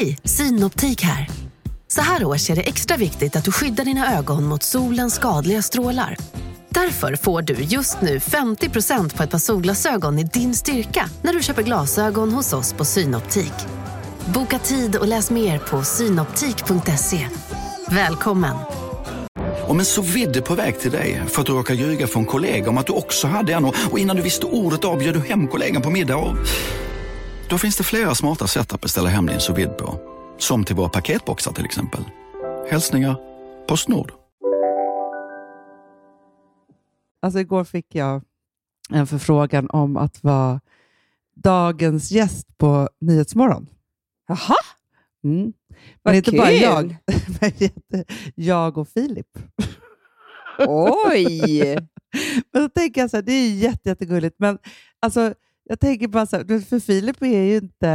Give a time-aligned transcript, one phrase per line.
[0.00, 1.28] Hej, Synoptik här.
[1.88, 5.62] Så här års är det extra viktigt att du skyddar dina ögon mot solens skadliga
[5.62, 6.16] strålar.
[6.68, 11.42] Därför får du just nu 50% på ett par solglasögon i din styrka när du
[11.42, 13.52] köper glasögon hos oss på Synoptik.
[14.34, 17.28] Boka tid och läs mer på synoptik.se.
[17.90, 18.56] Välkommen!
[19.66, 22.70] Om en så vidde på väg till dig för att du råkar ljuga från kollega
[22.70, 25.20] om att du också hade en och och innan du visste ordet av bjöd du
[25.20, 26.36] hem kollegan på middag och...
[27.48, 30.00] Då finns det flera smarta sätt att beställa hem din sous på.
[30.38, 32.04] Som till våra paketboxar till exempel.
[32.70, 33.16] Hälsningar
[33.68, 34.12] Postnord.
[37.22, 38.22] Alltså igår fick jag
[38.90, 40.60] en förfrågan om att vara
[41.34, 43.66] dagens gäst på Nyhetsmorgon.
[44.28, 44.56] Jaha,
[45.24, 45.42] Mm.
[45.42, 45.52] Men
[46.02, 46.60] Vad inte bara kul!
[46.62, 46.96] jag,
[47.40, 47.52] men
[48.34, 49.38] jag och Filip.
[50.58, 51.74] oj!
[52.52, 54.58] Men då tänker jag så här, det är jätte, jättegulligt, men
[55.00, 55.34] alltså,
[55.68, 57.88] jag tänker bara så här, för Filip är ju inte...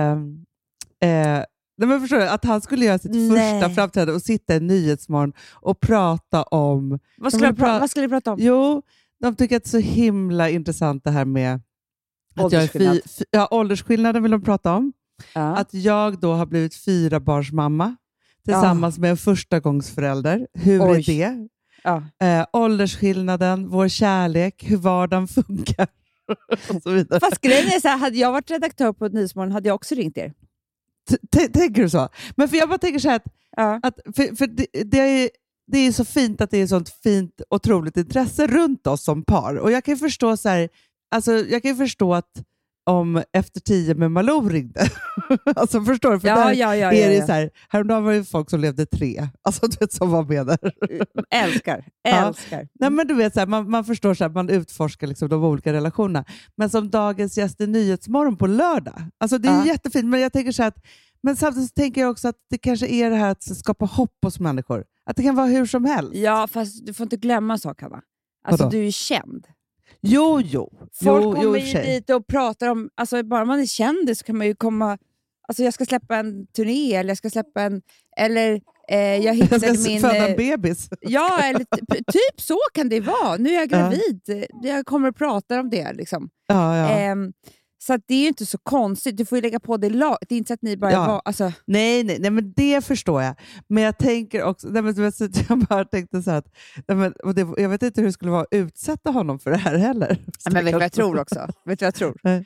[1.03, 1.43] Eh,
[1.77, 3.62] nej men förstår du, att han skulle göra sitt Nej.
[3.62, 6.99] första framträdande och sitta i Nyhetsmorgon och prata om...
[7.18, 8.37] vad, skulle pra- vad skulle du prata om?
[8.41, 8.81] Jo,
[9.21, 11.62] de tycker att det är så himla intressant det här med
[12.40, 12.96] Åldersskillnad.
[12.96, 14.93] fy, fy, ja, åldersskillnaden vill de prata om.
[15.35, 15.55] Ja.
[15.55, 17.96] Att jag då har blivit fyra barns mamma
[18.46, 20.48] tillsammans med en förstagångsförälder.
[20.53, 20.90] Hur Oj.
[21.21, 21.48] är det?
[21.84, 22.03] ja.
[22.27, 25.87] Eh, åldersskillnaden, vår kärlek, hur vardagen funkar.
[27.20, 30.18] Fast grejen är så här, hade jag varit redaktör på Nyhetsmorgon hade jag också ringt
[30.18, 30.34] er.
[31.34, 32.10] T- Tänker du så?
[32.35, 33.24] Men för jag bara tänker så här att,
[33.57, 33.79] Ja.
[33.84, 35.29] att för, för det, det, är,
[35.68, 39.55] det är så fint att det är sånt fint, otroligt intresse runt oss som par.
[39.55, 40.70] Och jag kan förstå så här,
[41.12, 42.32] alltså jag kan förstå att
[42.84, 44.82] om Efter tio med Malou ringde.
[45.55, 46.20] alltså förstår du?
[46.20, 48.85] För Ja, där ja, ja, är det så här, häromdagen var det folk som levde
[48.85, 50.74] tre, alltså du vet som var med där.
[51.29, 52.68] Älskar, älskar.
[52.79, 55.43] Nej, men du vet, så här, man, man förstår, så här, man utforskar liksom de
[55.43, 56.26] olika relationerna.
[56.55, 59.04] Men som dagens gäst i Nyhetsmorgon på lördag.
[59.18, 60.77] Alltså, det är jättefint, men jag tänker så att
[61.24, 64.40] men samtidigt tänker jag också att det kanske är det här att skapa hopp hos
[64.40, 64.85] människor.
[65.06, 66.16] Att det kan vara hur som helst.
[66.16, 68.02] Ja, fast du får inte glömma en sak, Hanna.
[68.46, 68.78] Alltså, Vadå?
[68.78, 69.48] du är känd.
[70.01, 70.69] Jo, jo.
[71.03, 72.89] Folk jo, kommer ju dit och pratar om...
[72.95, 74.97] Alltså, bara man är kändis så kan man ju komma...
[75.47, 77.81] Alltså, jag ska släppa en turné, eller jag ska släppa en...
[78.17, 80.01] Eller eh, jag Jag ska min...
[80.01, 80.89] föda eh, en bebis.
[81.01, 81.66] Ja, eller
[82.12, 83.38] typ, så kan det vara.
[83.38, 83.78] Nu är jag Ja.
[83.78, 84.45] gravid.
[84.63, 85.94] Jag kommer att prata om det.
[85.94, 86.29] Liksom.
[86.47, 86.89] Ja, ja.
[86.89, 87.33] Ehm,
[87.84, 89.18] så det är ju inte så konstigt.
[89.18, 90.18] Du får ju lägga på det lag.
[90.30, 90.92] Det är inte så att ni bara...
[90.92, 91.08] Ja.
[91.08, 93.36] Var, alltså, Nej, nej, nej, men det förstår jag.
[93.68, 94.96] Men jag tänker också, nej, men,
[95.50, 96.46] jag bara tänkte så att,
[96.88, 99.58] nej, men, det, jag vet inte hur det skulle vara att utsätta honom för det
[99.58, 100.18] här heller.
[100.52, 101.40] men vet du vad jag tror också?
[101.66, 102.18] Vet du vad jag tror?
[102.24, 102.46] Nej.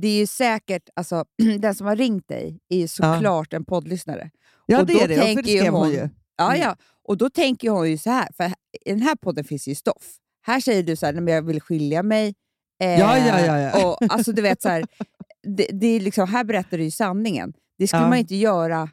[0.00, 1.24] Det är ju säkert, alltså,
[1.58, 4.30] den som har ringt dig är ju såklart en poddlyssnare.
[4.66, 5.14] Ja, Och det är det.
[5.14, 6.08] Ja, tänker det skrev hon hon- ju.
[6.36, 6.60] Ja, Mm.
[6.60, 6.76] ja.
[7.08, 8.44] Och då tänker hon ju så här, för
[8.86, 10.16] i den här podden finns ju stoff.
[10.42, 12.34] Här säger du så här, "Nej, men jag vill skilja mig.
[12.84, 13.86] Eh, Ja, ja, ja, ja.
[13.86, 14.84] Och, alltså, du vet, så här,
[15.56, 17.52] det, det är liksom, här berättar du ju sanningen.
[17.78, 18.08] Det skulle Ja.
[18.08, 18.88] man inte göra.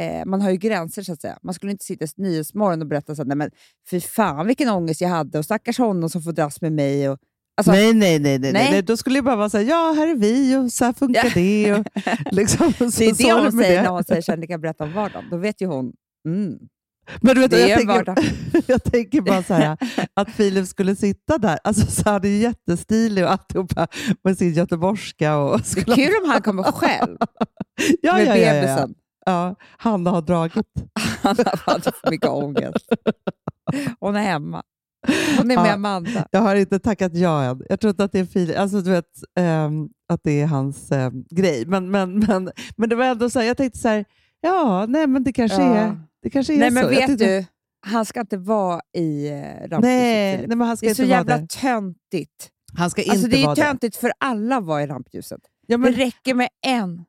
[0.00, 1.38] Eh, man har ju gränser så att säga.
[1.42, 3.50] Man skulle inte sitta i Nyhetsmorgon och berätta så här, nej men
[3.90, 7.08] fy fan vilken ångest jag hade och stackars honom som får dras med mig.
[7.10, 7.18] Och,
[7.56, 8.70] alltså, nej, nej, nej, nej, nej.
[8.70, 8.82] nej.
[8.82, 11.72] Då skulle jag bara vara såhär, ja, här är vi och så här funkar det.
[11.74, 11.86] Och,
[12.32, 13.82] liksom, så, det är så det hon säger det.
[13.82, 15.24] när hon säger att ni kan berätta om vardagen.
[15.30, 15.92] Då vet ju hon,
[16.28, 16.58] mm,
[17.20, 18.14] Men du vet, jag, tänker,
[18.66, 19.76] jag tänker bara så här,
[20.14, 23.86] att Filip skulle sitta där, alltså så han är jättestilig och alltihopa
[24.24, 25.36] med sin göteborgska.
[25.36, 27.16] Och Det är kul om han kommer själv
[28.02, 28.60] ja, med ja, ja, ja, ja.
[28.60, 28.94] bebisen.
[29.26, 30.66] ja, Hanna har dragit.
[31.22, 32.88] Han har för mycket ångest.
[34.00, 34.62] Hon är hemma.
[35.38, 35.72] Hon är med Ja.
[35.74, 36.26] Amanda.
[36.30, 37.62] Jag har inte tackat ja än.
[37.68, 39.04] Jag tror inte att det är Filip, alltså du vet,
[39.38, 41.66] ehm, att det är hans ehm, grej.
[41.66, 44.04] Men, men, men, men det var ändå så här, jag tänkte så här,
[44.40, 46.74] ja, nej men det kanske är, det kanske är Nej så.
[46.74, 47.44] men vet tyckte- du,
[47.86, 49.80] han ska inte vara i eh, rampljuset.
[49.82, 51.46] Nej, men han ska det är så inte vara jävla det.
[51.48, 52.50] töntigt.
[52.78, 55.40] Han ska Alltså, inte det är töntigt för alla att vara i rampljuset.
[55.66, 57.04] Ja, men, Det räcker med en.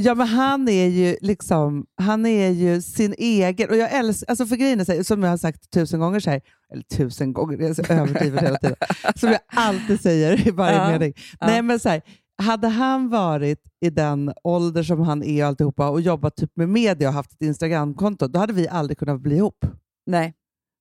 [0.00, 3.68] Ja, men han är ju liksom, han är ju sin egen.
[3.70, 6.20] Och jag älskar, alltså för grejen är så här, som jag har sagt tusen gånger,
[6.20, 6.40] så här,
[6.72, 8.76] eller tusen gånger, jag är så överdriven hela tiden,
[9.16, 11.12] som jag alltid säger i varje Ja, mening.
[11.40, 11.46] ja.
[11.46, 12.02] Nej, men så här,
[12.42, 16.68] hade han varit i den ålder som han är och alltihopa och jobbat typ med
[16.68, 19.64] media och haft ett Instagramkonto, då hade vi aldrig kunnat bli ihop.
[20.06, 20.34] Nej.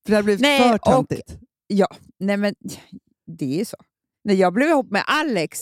[0.06, 1.38] För det hade blivit Nej, för och- töntigt.
[1.68, 1.88] Ja,
[2.19, 2.56] nej men
[3.38, 3.77] det är så.
[4.24, 5.59] När jag blev ihop med Alex,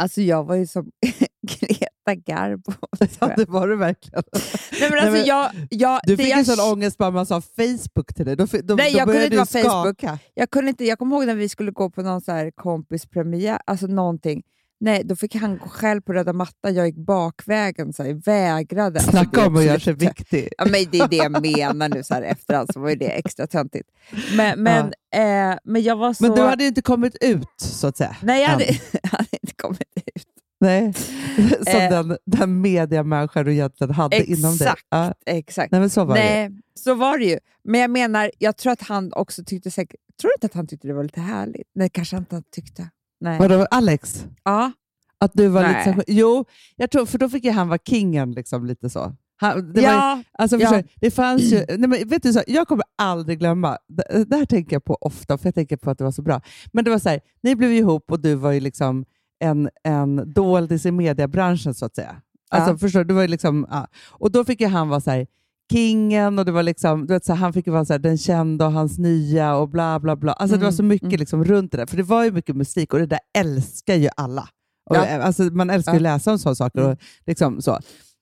[0.00, 0.90] alltså jag var ju som
[1.48, 2.72] Greta Garbo.
[3.20, 4.22] Ja, det var det verkligen.
[4.80, 7.40] Nej, men alltså, men jag, jag, Du fick jag, en sån ångest bara man sa
[7.40, 8.36] Facebook till dig.
[8.36, 10.20] Då, då, Nej, då jag kunde inte du vara Facebook.
[10.34, 13.60] jag kunde inte, jag kommer ihåg när vi skulle gå på någon så här kompispremiär,
[13.66, 14.42] alltså någonting.
[14.80, 18.98] Nej, då fick han gå själv på röda mattan, jag gick bakvägen, så här, vägrade.
[18.98, 20.48] Alltså, det Snacka om att göra sig viktig.
[20.58, 23.08] Ja, men det är det jag menar nu så här efterhand, så var ju det
[23.18, 23.88] extra töntigt.
[24.36, 26.24] Men, men, eh, men jag var så...
[26.24, 28.16] Men du hade inte kommit ut, så att säga.
[28.22, 28.64] Nej, jag hade,
[29.02, 29.80] jag hade inte kommit
[30.14, 30.26] ut.
[30.60, 30.92] Nej,
[31.66, 31.90] som Eh.
[31.90, 34.66] den, den mediamänniskan du egentligen hade inom dig.
[34.66, 34.86] Exakt.
[34.90, 35.14] Ja.
[35.26, 35.72] Exakt.
[35.72, 36.22] Nej, men så var det.
[36.22, 37.38] Nej, så var det ju.
[37.64, 40.00] Men jag menar, jag tror att han också tyckte säkert...
[40.20, 41.70] Tror du inte att han tyckte det var lite härligt?
[41.74, 42.88] Nej, kanske inte han tyckte.
[43.20, 43.38] Nej.
[43.38, 44.26] Vadå, Alex?
[44.44, 44.72] Ja.
[45.18, 45.86] Att du var Nej.
[45.96, 46.44] lite Jo,
[46.76, 48.32] jag tror, för då fick ju han vara kingen.
[48.32, 49.14] Liksom, lite så.
[49.40, 50.22] Han, det var, ju- ja.
[50.38, 50.60] Alltså, Ja.
[50.68, 54.24] förstår du, det fanns ju, nej men vet du, så, jag kommer aldrig glömma, det,
[54.24, 56.40] det här tänker jag på ofta, för jag tänker på att det var så bra.
[56.72, 59.04] Men det var så här, ni blev ihop och du var ju liksom
[59.38, 62.16] en, en doldis i mediebranschen så att säga.
[62.50, 62.78] Alltså, Ja.
[62.78, 63.86] förstår du var ju liksom, ja.
[64.10, 65.26] Och då fick ju han vara så här,
[65.72, 67.98] kingen och det var liksom, du vet, så här, han fick ju vara så här,
[67.98, 70.32] den kända och hans nya och bla bla bla.
[70.32, 71.18] Alltså, det var Mm, så mycket mm.
[71.18, 74.08] liksom, runt det där, för det var ju mycket musik och det där älskar ju
[74.16, 74.48] alla.
[74.90, 75.22] Och, Ja.
[75.22, 76.12] alltså, man älskar ju att Ja.
[76.14, 76.80] läsa om sådana saker.
[76.80, 76.98] Och, Mm.
[77.26, 77.78] liksom, så.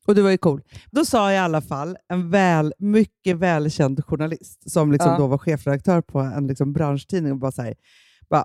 [0.06, 0.62] och det var ju cool.
[0.90, 5.18] Då sa i alla fall en väl, mycket välkänd journalist, som liksom Ja.
[5.18, 7.74] då var chefredaktör på en liksom branschtidning, och bara så här,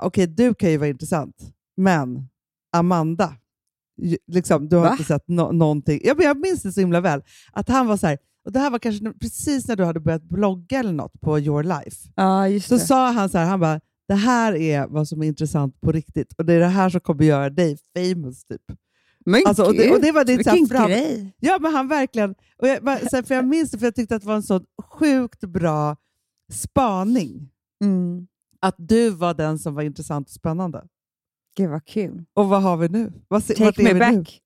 [0.02, 1.36] okej du kan ju vara intressant,
[1.78, 2.28] men
[2.78, 3.34] Amanda,
[4.28, 4.92] liksom, du har Va?
[4.92, 6.00] inte sett no- någonting.
[6.04, 7.22] Jag, jag minns det så himla väl,
[7.54, 8.18] att han var så här,
[8.50, 11.64] och det här var kanske precis när du hade börjat blogga eller något på Your
[11.64, 12.10] Life.
[12.16, 12.80] ja, just Så det.
[12.80, 16.34] sa han så här, han bara, det här är vad som är intressant på riktigt
[16.38, 18.44] och det är det här som kommer göra dig famous.
[18.46, 18.62] Typ.
[19.26, 20.88] Men Alltså, och, det, och det var ditt vilken fram...
[20.90, 21.34] grej.
[21.40, 22.36] Ja, men han verkligen...
[22.62, 24.62] Och jag, här, för jag minns det, för jag tyckte att det var en så
[24.84, 25.96] sjukt bra
[26.54, 27.50] spaning.
[27.84, 28.28] Mm.
[28.62, 30.84] Att du var den som var intressant och spännande.
[31.60, 32.24] Gud vad kul.
[32.34, 33.12] Och vad har vi nu?
[33.28, 34.42] Vad, Take är me vi back.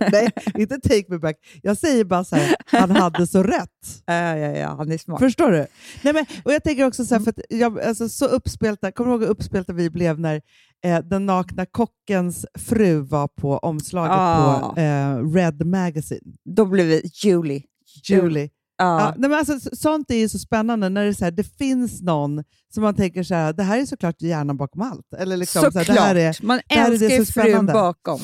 [0.12, 1.36] Nej, inte take me back.
[1.62, 3.68] Jag säger bara så här, han hade så rätt.
[4.06, 5.20] Ja, ja, ja, han är smart.
[5.20, 5.66] Förstår du?
[6.02, 7.24] Nej, men, och jag tänker också så här, Mm.
[7.24, 10.40] för att jag, alltså, så uppspelta, kommer du ihåg hur uppspelta vi blev när
[10.84, 14.72] eh, den nakna kockens fru var på omslaget Ah.
[14.74, 16.20] på eh, Red Magazine?
[16.44, 17.62] Då blev det Julie.
[18.04, 18.50] Julie.
[18.82, 19.14] Ja.
[19.16, 21.44] Nej, men alltså, så- sånt är ju så spännande när det, är så här, det
[21.58, 22.44] finns någon
[22.74, 25.12] som man tänker så här, det här är såklart hjärnan bakom allt.
[25.18, 25.96] Eller liksom, så här, Såklart.
[25.96, 27.72] det här är, Man det här är älskar det ju frun spännande.
[27.72, 28.20] bakom.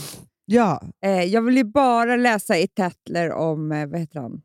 [0.46, 4.40] ja, Eh, jag vill ju bara läsa i Tatler om eh, vad heter han?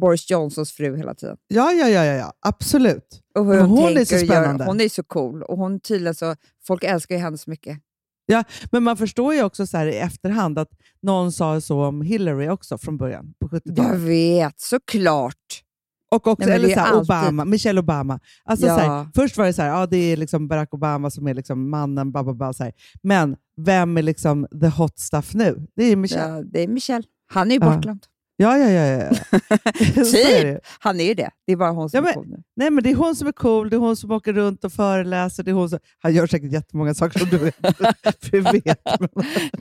[0.00, 1.36] Boris Johnsons fru hela tiden.
[1.48, 3.20] ja, ja, ja, ja, ja, absolut.
[3.38, 4.26] Och hon, hon är så och gör.
[4.26, 4.64] spännande.
[4.64, 6.34] Hon är så cool och hon tydligen så,
[6.66, 7.78] folk älskar ju henne så mycket.
[8.70, 10.68] Men man förstår ju också så här i efterhand att
[11.02, 13.76] någon sa så om Hillary också från början på 70-talet.
[13.92, 15.62] Jag vet, såklart.
[16.10, 18.20] Och också, Nej, eller så här, Obama, Michelle Obama.
[18.44, 18.74] Alltså, Ja.
[18.74, 21.34] så här, först var det så här, ja, det är liksom Barack Obama som är
[21.34, 22.72] liksom mannen, bla, bla, bla, så här.
[23.02, 25.66] men vem är liksom the hot stuff nu?
[25.76, 26.36] Det är Michelle.
[26.36, 27.04] Ja, det är Michelle.
[27.32, 27.70] Han är ju Ja.
[27.74, 28.04] bortglömd.
[28.38, 28.86] Ja, ja, ja.
[29.00, 29.10] ja,
[30.12, 30.42] det.
[30.42, 30.58] ju.
[30.78, 31.30] Han är ju det.
[31.46, 32.42] Det är bara hon som Ja, men- är cool nu.
[32.56, 34.72] Nej, men det är hon som är cool, det är hon som åker runt och
[34.72, 35.42] föreläser.
[35.42, 37.56] Det är hon som, han gör säkert jättemånga saker som du vet.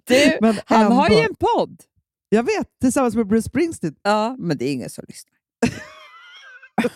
[0.06, 1.30] Du, men han har ju ändå.
[1.30, 1.81] en podd.
[2.30, 3.95] Jag vet, tillsammans med Bruce Springsteen.
[4.04, 5.33] Ja, men det är ingen som lyssnar.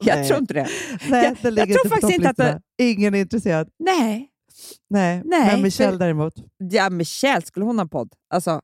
[0.00, 0.28] jag Nej.
[0.28, 0.68] tror inte det.
[1.08, 2.60] Nej, Jag- det jag tror faktiskt inte att topplistorna.
[2.78, 3.68] Ingen är intresserad.
[3.78, 4.30] Nej.
[4.90, 6.34] Nej, Nej, men Michelle för- däremot.
[6.58, 8.12] Ja, Michelle, skulle hon ha en podd?
[8.30, 8.60] Alltså,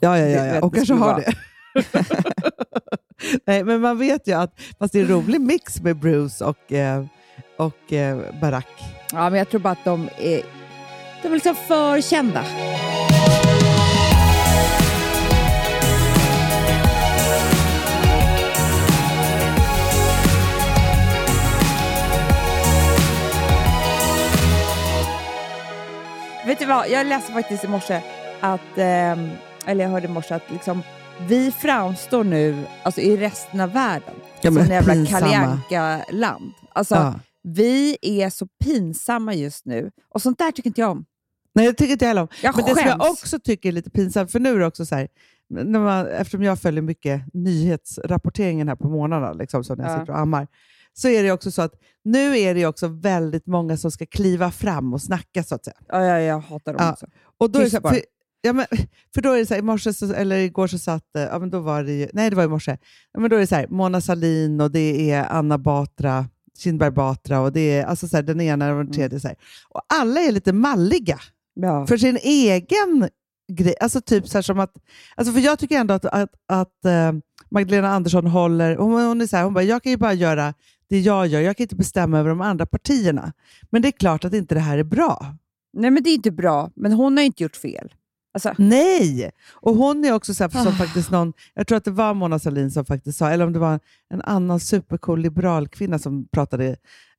[0.00, 0.60] Ja, ja, ja, ja.
[0.60, 1.32] och kanske har det.
[3.46, 6.72] Nej, men man vet ju att fast det är en rolig mix med Bruce och,
[6.72, 7.04] eh,
[7.56, 8.68] och eh, Barack.
[9.12, 10.42] ja, men jag tror bara att de är,
[11.22, 12.44] de är liksom för kända.
[26.46, 28.00] Vet du vad, jag läste faktiskt i morse
[28.40, 29.30] att, ehm,
[29.66, 30.82] eller jag hörde i morse att liksom,
[31.28, 35.06] vi framstår nu alltså i resten av världen Ja, som en jävla.
[35.06, 36.52] Kalle Anka-land.
[36.72, 37.14] Alltså, Ja.
[37.42, 41.04] vi är så pinsamma just nu och sånt där tycker inte jag om.
[41.54, 42.28] Nej, det tycker inte jag heller om.
[42.42, 43.10] Jag Men det som jag skäms.
[43.22, 45.08] också tycker är lite pinsamt, för nu är det också så här,
[45.48, 50.00] när man, eftersom jag följer mycket nyhetsrapporteringen här på morgnarna, liksom, så när jag Ja.
[50.00, 50.46] sitter och ammar,
[50.92, 51.72] så är det också så att
[52.04, 55.76] nu är det också väldigt många som ska kliva fram och snacka, så att säga.
[55.88, 56.92] Ja, ja, jag hatar dem Ja.
[56.92, 57.06] också.
[57.38, 57.92] Och då är det Tyst bara.
[57.94, 58.02] för,
[58.44, 58.66] ja, men,
[59.14, 61.38] för då är det så här, i morse, så, eller igår så satt, eh, ja
[61.38, 62.76] men då var det ju, nej det var i morse,
[63.12, 66.90] ja, men då är det så här, Mona Salin och det är Anna Batra, Kinberg
[66.90, 69.20] Batra och det är alltså så här, den ena och den tredje.
[69.20, 69.36] Så här.
[69.70, 71.18] Och alla är lite malliga
[71.54, 71.86] Ja.
[71.86, 73.08] för sin egen
[73.52, 73.74] grej.
[73.80, 74.72] Alltså typ så som att,
[75.16, 77.12] alltså för jag tycker ändå att, att, att eh,
[77.50, 80.54] Magdalena Andersson håller, hon, hon är så hon bara, jag kan ju bara göra
[80.88, 83.32] det jag gör, jag kan inte bestämma över de andra partierna.
[83.70, 85.34] Men det är klart att inte det här är bra.
[85.72, 87.94] Nej, men det är inte bra, men hon har inte gjort fel.
[88.34, 89.30] Alltså, Nej!
[89.52, 90.76] Och hon är också så här, som Ah.
[90.76, 93.58] faktiskt någon, jag tror att det var Mona Sahlin som faktiskt sa, eller om det
[93.58, 96.76] var en annan supercool liberal kvinna som pratade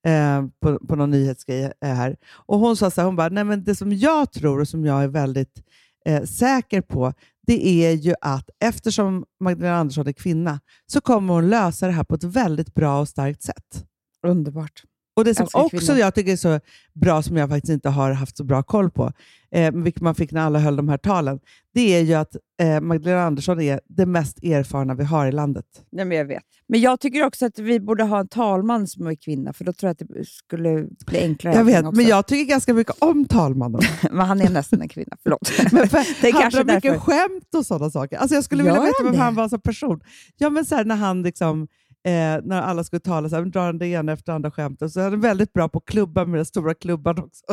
[0.07, 2.15] eh, på, på någon nyhetsgrej eh, här.
[2.31, 4.85] Och hon sa så här, hon bara, nej men det som jag tror och som
[4.85, 5.63] jag är väldigt
[6.05, 7.13] eh, säker på,
[7.47, 12.03] det är ju att eftersom Magdalena Andersson är kvinna så kommer hon lösa det här
[12.03, 13.85] på ett väldigt bra och starkt sätt.
[14.27, 14.83] underbart.
[15.15, 15.97] Och det som också kvinnor.
[15.97, 16.59] jag tycker är så
[16.93, 19.11] bra, som jag faktiskt inte har haft så bra koll på,
[19.55, 21.39] eh, vilket man fick när alla höll de här talen,
[21.73, 25.65] det är ju att eh, Magdalena Andersson är det mest erfarna vi har i landet.
[25.91, 26.43] Nej, men jag vet.
[26.67, 29.73] Men jag tycker också att vi borde ha en talman som är kvinna, för då
[29.73, 31.55] tror jag att det skulle bli enklare.
[31.55, 31.95] Jag vet, också.
[31.95, 33.81] men jag tycker ganska mycket om talmannen.
[34.11, 35.51] men han är nästan en kvinna, förlåt.
[35.71, 38.17] Men för, Det är han kanske mycket skämt och sådana saker.
[38.17, 39.99] Alltså jag skulle Gör vilja veta vem han var som person.
[40.37, 41.67] Ja, men så här, när han liksom,
[42.05, 44.91] eh, när alla skulle tala, så här, drar han det ena efter andra skämtet.
[44.91, 47.43] Så han är väldigt bra på att klubba med den stora klubban också.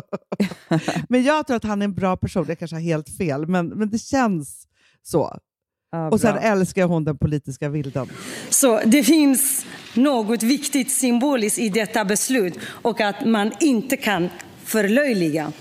[1.09, 2.44] men jag tror att han är en bra person.
[2.49, 4.66] Jag kanske har helt fel, men, men det känns
[5.02, 5.38] så.
[5.92, 8.09] Ja, Och sen älskar hon den politiska vilden.
[8.49, 14.28] Så det finns något viktigt symboliskt i detta beslut och att man inte kan
[14.64, 15.52] förlöjliga.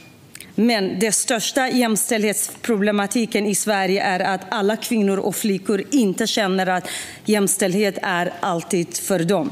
[0.61, 6.87] Men den största jämställdhetsproblematiken i Sverige är att alla kvinnor och flickor inte känner att
[7.25, 9.49] jämställdhet är alltid för dem.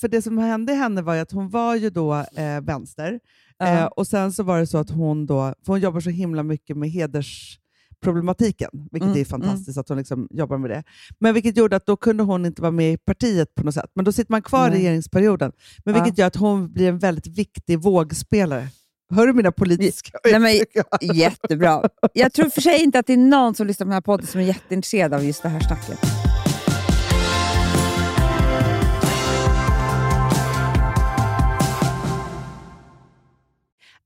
[0.00, 3.20] För det som hände henne var att hon var ju då eh, vänster.
[3.58, 3.66] Ja.
[3.66, 6.42] Eh, och sen så var det så att hon då, för hon jobbar så himla
[6.42, 10.82] mycket med hedersproblematiken, vilket Mm, är fantastiskt att hon liksom jobbar med det.
[11.20, 13.90] Men vilket gjorde att då kunde hon inte vara med i partiet på något sätt.
[13.94, 15.52] Men då sitter man kvar i regeringsperioden.
[15.84, 16.02] Men Ja.
[16.02, 18.68] vilket gör att hon blir en väldigt viktig vågspelare.
[19.14, 20.64] Hör du mina politiska Nej, men-?
[21.16, 21.88] Jättebra.
[22.12, 24.26] Jag tror för sig inte att det är någon som lyssnar på den här podden
[24.26, 25.98] som är jätteintresserad av just det här snacket.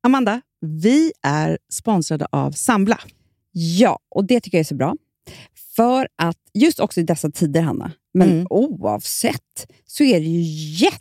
[0.02, 3.00] Amanda, vi är sponsrade av Sambla.
[3.52, 4.94] Ja, och det tycker jag är så bra.
[5.76, 8.46] För att just också i dessa tider, Hanna, men Mm.
[8.50, 10.40] oavsett, så är det ju
[10.84, 11.00] jätte,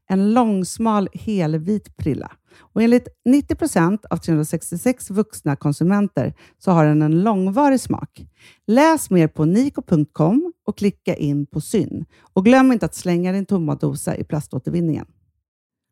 [0.11, 2.31] En långsmal helvit prilla.
[2.59, 8.25] Och enligt 90 procent av 366 vuxna konsumenter så har den en långvarig smak.
[8.67, 12.05] Läs mer på niko.com och klicka in på Syn.
[12.33, 15.05] Och glöm inte att slänga din tomma dosa i plaståtervinningen.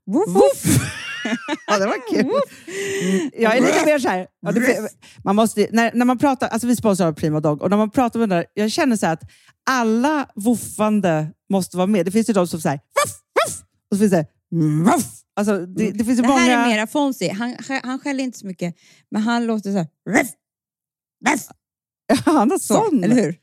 [0.05, 0.63] Woof,
[1.67, 2.19] Ja, det var kul.
[2.19, 4.27] Mm, jag är lite mer så här,
[5.23, 8.19] man måste, när, när man pratar, alltså vi sponsrar Prima Dog och när man pratar
[8.19, 9.23] med den där, jag känner så här att
[9.69, 12.05] alla woofande måste vara med.
[12.05, 13.15] Det finns ju de som säger voff,
[13.91, 14.25] och så finns det.
[15.35, 16.39] Alltså, det, det finns Det många...
[16.39, 17.33] här är mera Fonzie.
[17.33, 18.75] Han, han skäller inte så mycket,
[19.11, 19.87] men han låter så här.
[22.25, 23.03] Han har så, sån.
[23.03, 23.35] eller hur?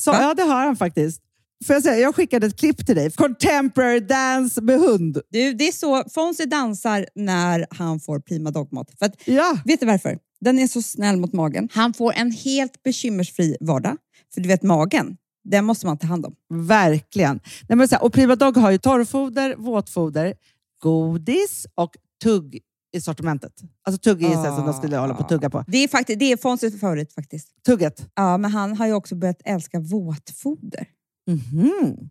[0.00, 0.18] Så, Va?
[0.20, 1.20] ja, det har han faktiskt.
[1.66, 3.10] Får jag, säga, jag skickade ett klipp till dig.
[3.10, 5.18] Contemporary dance med hund.
[5.30, 8.90] Du, det är så Fonzie dansar när han får prima dogmat.
[8.98, 9.58] För att, Ja.
[9.64, 10.18] vet du varför?
[10.40, 11.68] Den är så snäll mot magen.
[11.72, 13.96] Han får en helt bekymmersfri vardag.
[14.34, 16.34] För du vet, magen, den måste man ta hand om.
[16.48, 17.40] Verkligen.
[17.68, 20.34] Nej, men så här, och Prima Dog har ju torrfoder, våtfoder,
[20.82, 22.60] godis och tugg
[22.96, 23.52] i sortimentet.
[23.82, 24.56] Alltså tugg är ah.
[24.56, 25.64] som de skulle hålla på att tugga på.
[25.66, 27.48] Det är, faktiskt, det är Fonzies favorit faktiskt.
[27.66, 28.10] Tugget.
[28.14, 30.86] Ja, men han har ju också börjat älska våtfoder.
[31.26, 32.10] Det Han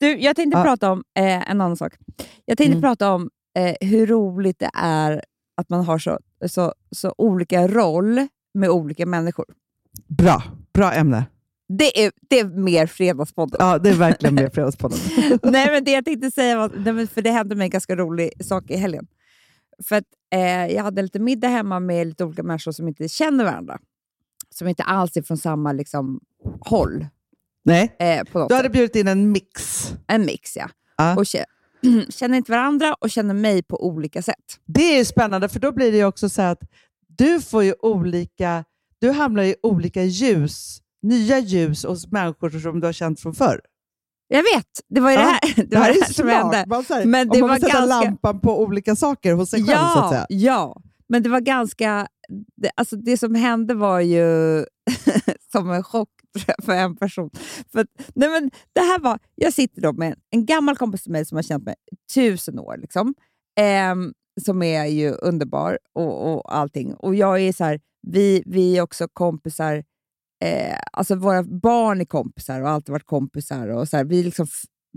[0.00, 0.64] Du, jag tänkte Ja.
[0.64, 1.92] prata om eh, en annan sak.
[2.44, 2.82] Jag tänkte Mm.
[2.82, 5.24] prata om eh, hur roligt det är
[5.56, 9.44] att man har så, så, så olika roll med olika människor.
[10.08, 10.42] Bra.
[10.72, 11.24] Bra ämne.
[11.68, 13.56] Det är, det är mer Fredagspodden.
[13.58, 14.98] Ja, det är verkligen med Fredagspodden.
[15.42, 18.70] nej, men det jag tänkte säga var, för det hände mig en ganska rolig sak
[18.70, 19.06] i helgen.
[19.88, 23.44] För att, eh, jag hade lite middag hemma med lite olika människor som inte känner
[23.44, 23.78] varandra.
[24.50, 26.20] Som inte alls är från samma liksom,
[26.60, 27.06] håll.
[27.64, 28.72] Nej, Eh, på något du hade sätt.
[28.72, 29.88] bjudit in en mix.
[30.06, 30.68] En mix, ja.
[30.96, 31.16] Ja.
[31.16, 31.44] Och kä-
[32.10, 34.34] känner inte varandra och känner mig på olika sätt.
[34.66, 36.58] Det är ju spännande, för då blir det också så att
[37.18, 38.64] du får ju olika,
[39.00, 43.60] du hamnar i olika ljus, nya ljus hos människor som du har känt från förr.
[44.28, 46.64] Jag vet, det var ju Ja, det här, det var det här som hände.
[46.66, 49.76] Man, här, Men om det man var ganska- lampan på olika saker hos sig själv,
[49.78, 50.26] så att Ja, säga.
[50.28, 52.06] ja, men det var ganska...
[52.56, 54.26] Det, alltså det som hände var ju
[55.52, 56.08] som en chock
[56.62, 57.30] för en person.
[57.72, 61.24] För nej men det här var, jag sitter då med en gammal kompis till mig
[61.24, 61.74] som har känt mig
[62.14, 62.76] tusen år.
[62.78, 63.14] Liksom,
[63.60, 64.12] ehm,
[64.44, 66.94] som är ju underbar och, och allting.
[66.94, 69.84] Och jag är så här, vi, vi är också kompisar,
[70.44, 73.68] eh, alltså våra barn är kompisar och har alltid varit kompisar.
[73.68, 74.46] Och så här, vi är liksom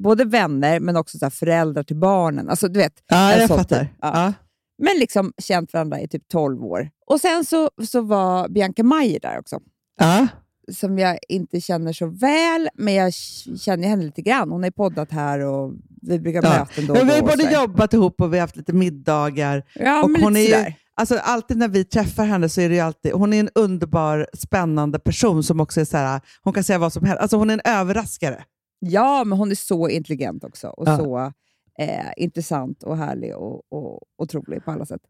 [0.02, 2.50] både vänner men också så föräldrar till barnen.
[2.50, 3.80] Alltså, du vet, Ja, en jag fattar.
[3.80, 3.90] typ.
[4.02, 4.12] Ja.
[4.26, 4.34] Ja.
[4.78, 6.90] Men liksom känt varandra i typ 12 år.
[7.06, 9.60] Och sen så, så var Bianca Maier där också,
[10.00, 10.28] Ja.
[10.74, 13.14] som jag inte känner så väl, men jag
[13.60, 14.52] känner henne lite grann.
[14.52, 16.50] Hon har poddat här och vi brukar Ja.
[16.50, 19.64] möten då och Men vi har både jobbat ihop och vi har haft lite middagar.
[19.76, 20.74] Ja, och men hon lite är ju-.
[21.00, 24.28] Alltså, alltid när vi träffar henne så är det ju alltid, hon är en underbar,
[24.34, 27.22] spännande person som också är så här, hon kan säga vad som helst.
[27.22, 28.44] Alltså, hon är en överraskare.
[28.80, 30.98] Ja, men hon är så intelligent också och Ja.
[30.98, 31.34] så
[31.82, 35.02] eh, intressant och härlig och, och otrolig på alla sätt.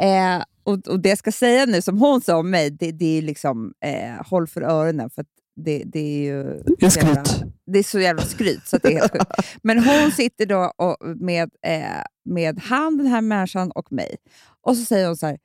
[0.00, 3.18] Eh, och, och det jag ska säga nu, som hon sa om mig, det, det
[3.18, 5.10] är liksom eh, håll för öronen.
[5.10, 7.52] För att det, det är ju Jag så jävla- skryt.
[7.66, 9.30] det är så jävla skryt så det är helt sjukt.
[9.62, 14.16] Men hon sitter då och, med, eh, med han, den här människan och mig.
[14.60, 15.38] Och så säger hon så här,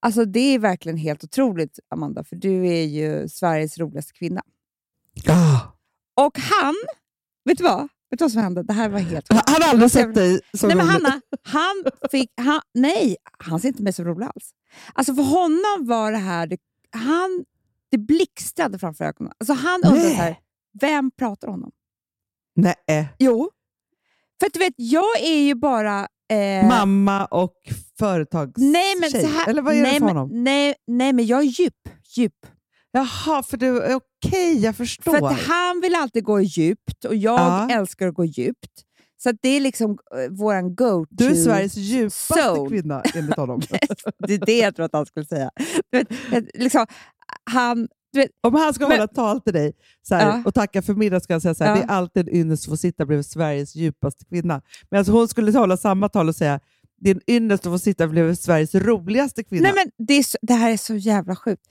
[0.00, 4.42] alltså det är verkligen helt otroligt Amanda, för du är ju Sveriges roligaste kvinna.
[5.24, 5.76] Ja.
[6.20, 6.74] Och han,
[7.44, 7.88] vet du vad?
[8.10, 8.62] Vet du vad som hände?
[8.62, 9.26] Det här var helt.
[9.32, 10.92] Han har aldrig sett dig så Nej, men rolig.
[10.92, 12.30] Hanna, han fick...
[12.36, 14.50] Han, nej, han ser inte mig så rolig alls.
[14.92, 16.46] Alltså för honom var det här...
[16.46, 16.56] Det,
[16.92, 17.44] han,
[17.90, 19.32] det blixtrade framför ögonen.
[19.40, 20.16] Alltså han undrade Nej.
[20.16, 20.36] så här,
[20.80, 21.70] vem pratar om honom?
[22.56, 23.08] Nej.
[23.18, 23.50] Jo.
[24.40, 26.08] För att du vet, jag är ju bara...
[26.32, 27.54] Eh, Mamma och
[27.98, 28.70] företagstjej.
[28.70, 30.44] nej, men så här, Eller vad är nej, det för men, honom?
[30.44, 31.74] Nej, nej, men jag är djup.
[32.16, 32.46] djup.
[32.90, 34.00] Jaha, för du, okej,
[34.60, 35.12] jag förstår.
[35.18, 37.70] För att han vill alltid gå djupt och jag Ja.
[37.70, 38.84] älskar att gå djupt.
[39.22, 41.06] Så det är liksom uh, våran go-to.
[41.10, 42.68] du är Sveriges djupaste zone.
[42.70, 43.60] kvinna enligt honom.
[44.26, 45.50] Det är det jag tror att han skulle säga.
[45.92, 46.86] Vet, eh, liksom,
[47.50, 50.42] han, vet, Om han ska Men- hålla tal till dig så här, Ja.
[50.46, 51.74] och tacka för middag ska han säga så Ja.
[51.74, 54.62] det är alltid en ynnest att få sitta bredvid Sveriges djupaste kvinna.
[54.90, 56.60] Men alltså hon skulle hålla samma tal och säga
[57.04, 59.62] en ynnest att få sitta bredvid Sveriges roligaste kvinna.
[59.62, 61.62] nej men det, så, det här är så jävla sjukt.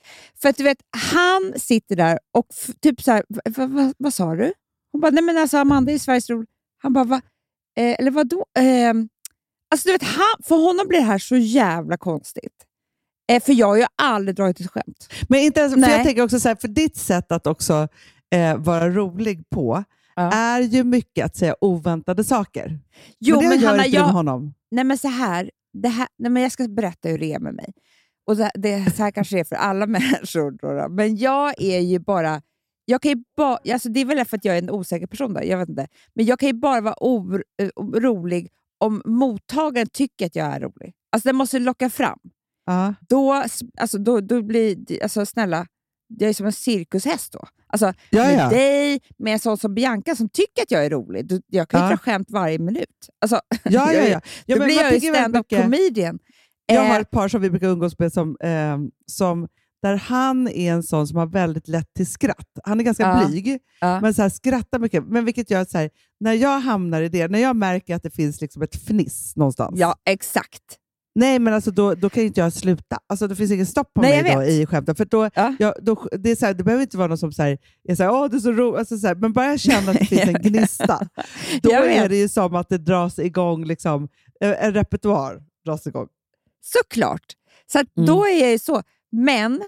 [0.41, 0.77] För att du vet,
[1.13, 2.47] han sitter där och
[2.81, 4.53] typ så här, "Va- va, va, vad sa du?
[4.91, 6.47] Hon bara, nej men alltså Amanda är Sveriges rolig.
[6.81, 7.21] Han bara, va?
[7.79, 8.45] Eh, eller vadå?
[8.59, 8.93] Eh,
[9.71, 12.65] alltså du vet, han, för honom blir det här så jävla konstigt.
[13.31, 15.09] Eh, för jag har ju aldrig dragit ett skämt.
[15.29, 17.87] Men inte ens, för jag tänker också så här, för ditt sätt att också
[18.35, 19.83] eh, vara rolig på
[20.19, 20.31] Ja.
[20.31, 22.79] är ju mycket att säga oväntade saker.
[23.19, 24.53] Jo, men det men gör Hanna, inte du med jag, honom.
[24.71, 27.53] Nej men så här, det här nej, men jag ska berätta hur det är med
[27.53, 27.73] mig.
[28.27, 30.51] Och det, det, så här kanske det är för alla människor.
[30.51, 30.89] Då, då.
[30.89, 32.41] Men jag är ju bara...
[32.85, 35.33] Jag kan ju ba, alltså det är väl för att jag är en osäker person,
[35.33, 35.87] då, jag vet inte.
[36.13, 38.45] Men jag kan ju bara vara or, eh,
[38.77, 40.93] om mottagaren tycker att jag är rolig.
[41.11, 42.19] Alltså det måste locka fram.
[42.65, 42.93] Ja.
[43.09, 43.33] Då,
[43.77, 45.03] alltså, då, då blir...
[45.03, 45.67] Alltså snälla,
[46.19, 47.47] jag är som en cirkushäst då.
[47.67, 51.31] Alltså, Ja, med dig, med en sån som Bianca som tycker att jag är rolig.
[51.47, 51.89] Jag kan ju Ja.
[51.89, 53.09] dra skämt varje minut.
[53.21, 54.21] Alltså, Ja, ja, ja.
[54.45, 56.19] ja då blir jag ju stand-up comedian.
[56.65, 59.47] Jag Eh, har ett par som vi brukar umgås med som, eh, som,
[59.81, 62.47] där han är en sån som har väldigt lätt till skratt.
[62.63, 63.27] Han är ganska Ja.
[63.27, 64.01] blyg, Ja.
[64.01, 65.03] men så här, skrattar mycket.
[65.07, 68.03] Men vilket gör att så här, när jag hamnar i det, när jag märker att
[68.03, 70.63] det finns liksom ett fniss någonstans, Ja, exakt.
[71.15, 72.99] Nej men alltså då, då kan inte jag sluta.
[73.07, 74.95] Alltså, det finns ingen stopp på Nej, mig då i skämten.
[74.95, 75.55] För då, Ja.
[75.59, 77.95] jag, då, det, är så här, det behöver inte vara någon som så här, är
[77.95, 79.99] så här, Åh, det är så roligt, alltså, så här, men bara jag känner att
[79.99, 80.99] det finns en gnista,
[81.61, 84.07] då är det ju som att det dras igång, liksom,
[84.39, 86.07] en, en repertoar dras igång.
[86.61, 87.25] Såklart.
[87.71, 88.07] Så Mm.
[88.07, 88.83] då är jag ju så.
[89.11, 89.61] Men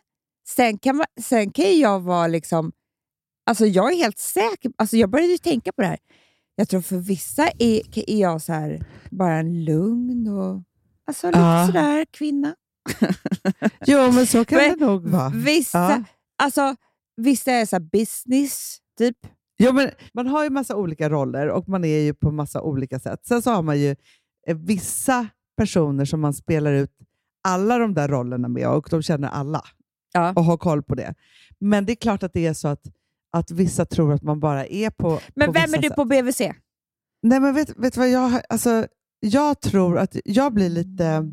[0.47, 2.71] sen kan, man, sen kan jag vara liksom...
[3.45, 4.71] Alltså jag är helt säker.
[4.77, 5.97] Alltså jag började ju tänka på det här.
[6.55, 10.61] Jag tror för vissa är, är jag så här, bara en lugn och
[11.07, 11.65] alltså lite Ja.
[11.67, 12.55] sådär kvinna.
[13.87, 15.29] Jo, men så kan Men det nog vara.
[15.29, 16.03] Vissa, Ja.
[16.43, 16.75] alltså,
[17.17, 19.17] vissa är så business, typ.
[19.57, 22.99] Jo, men man har ju massa olika roller och man är ju på massa olika
[22.99, 23.25] sätt.
[23.25, 23.95] Sen så har man ju
[24.47, 26.91] eh, vissa personer som man spelar ut
[27.43, 29.63] alla de där rollerna med och de känner alla
[30.13, 30.33] Ja.
[30.35, 31.13] och har koll på det.
[31.59, 32.81] Men det är klart att det är så att,
[33.31, 35.95] att vissa tror att man bara är på Men på vem är du sätt.
[35.95, 36.41] på BVC?
[37.23, 38.87] Nej, men vet, vet vad jag, alltså,
[39.23, 41.31] jag tror att jag blir lite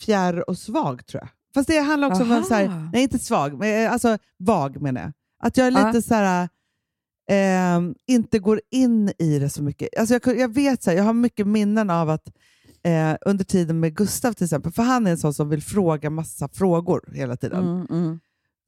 [0.00, 1.28] fjärr och svag, tror jag.
[1.54, 2.90] Fast det handlar också om en så här, Aha.
[2.92, 5.12] nej inte svag, men eh, alltså vag menar jag.
[5.42, 5.86] Att jag är Ja.
[5.86, 6.48] lite så här,
[7.30, 9.88] ehm, inte går in i det så mycket.
[9.98, 12.28] Alltså jag, jag vet, så här, jag har mycket minnen av att
[12.82, 16.10] eh, under tiden med Gustav till exempel, för han är en sån som vill fråga
[16.10, 17.64] massa frågor hela tiden.
[17.68, 18.20] Mm, mm.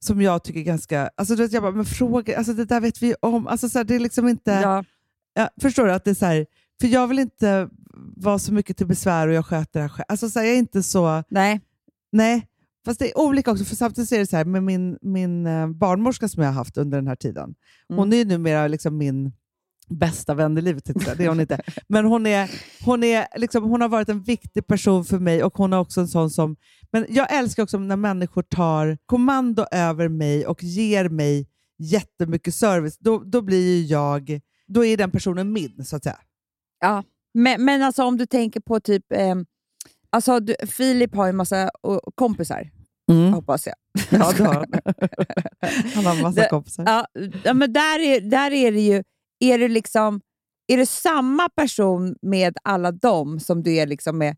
[0.05, 2.81] Som jag tycker är ganska, alltså du vet, jag bara, men frågor, alltså det där
[2.81, 3.47] vet vi om.
[3.47, 4.51] Alltså så här, det är liksom inte...
[4.51, 4.83] Ja.
[5.33, 5.93] Ja, förstår du?
[5.93, 6.45] att det är så här,
[6.81, 7.69] För jag vill inte
[8.17, 10.05] vara så mycket till besvär och jag sköter det här själv.
[10.07, 11.23] Alltså, så här, jag är inte så...
[11.29, 11.61] Nej.
[12.11, 12.47] Nej.
[12.85, 15.67] Fast det är olika också, för samtidigt är det så här med min, min eh,
[15.67, 17.55] barnmorska som jag har haft under den här tiden.
[17.87, 18.13] Hon Mm.
[18.13, 19.31] är ju numera liksom min
[19.89, 21.17] bästa vän i livet, jag.
[21.17, 21.61] det är hon inte.
[21.87, 22.51] Men hon, är,
[22.85, 26.01] hon, är liksom, hon har varit en viktig person för mig och hon är också
[26.01, 26.55] en sån som...
[26.91, 32.97] Men jag älskar också när människor tar kommando över mig och ger mig jättemycket service.
[32.97, 34.39] Då, då blir jag...
[34.67, 36.19] Då är den personen min, så att säga.
[36.79, 37.03] Ja.
[37.33, 39.11] Men, men alltså om du tänker på typ...
[39.13, 39.35] Eh,
[40.09, 42.69] alltså du, Filip har ju en massa o- kompisar,
[43.33, 43.75] hoppas jag.
[44.09, 44.65] Ja, det har han.
[45.95, 46.83] Han har massa Det- kompisar.
[46.87, 47.05] Ja,
[47.43, 49.03] ja, men där är, där är det ju...
[49.39, 50.21] Är det liksom...
[50.67, 54.35] Är det samma person med alla dem som du är liksom med,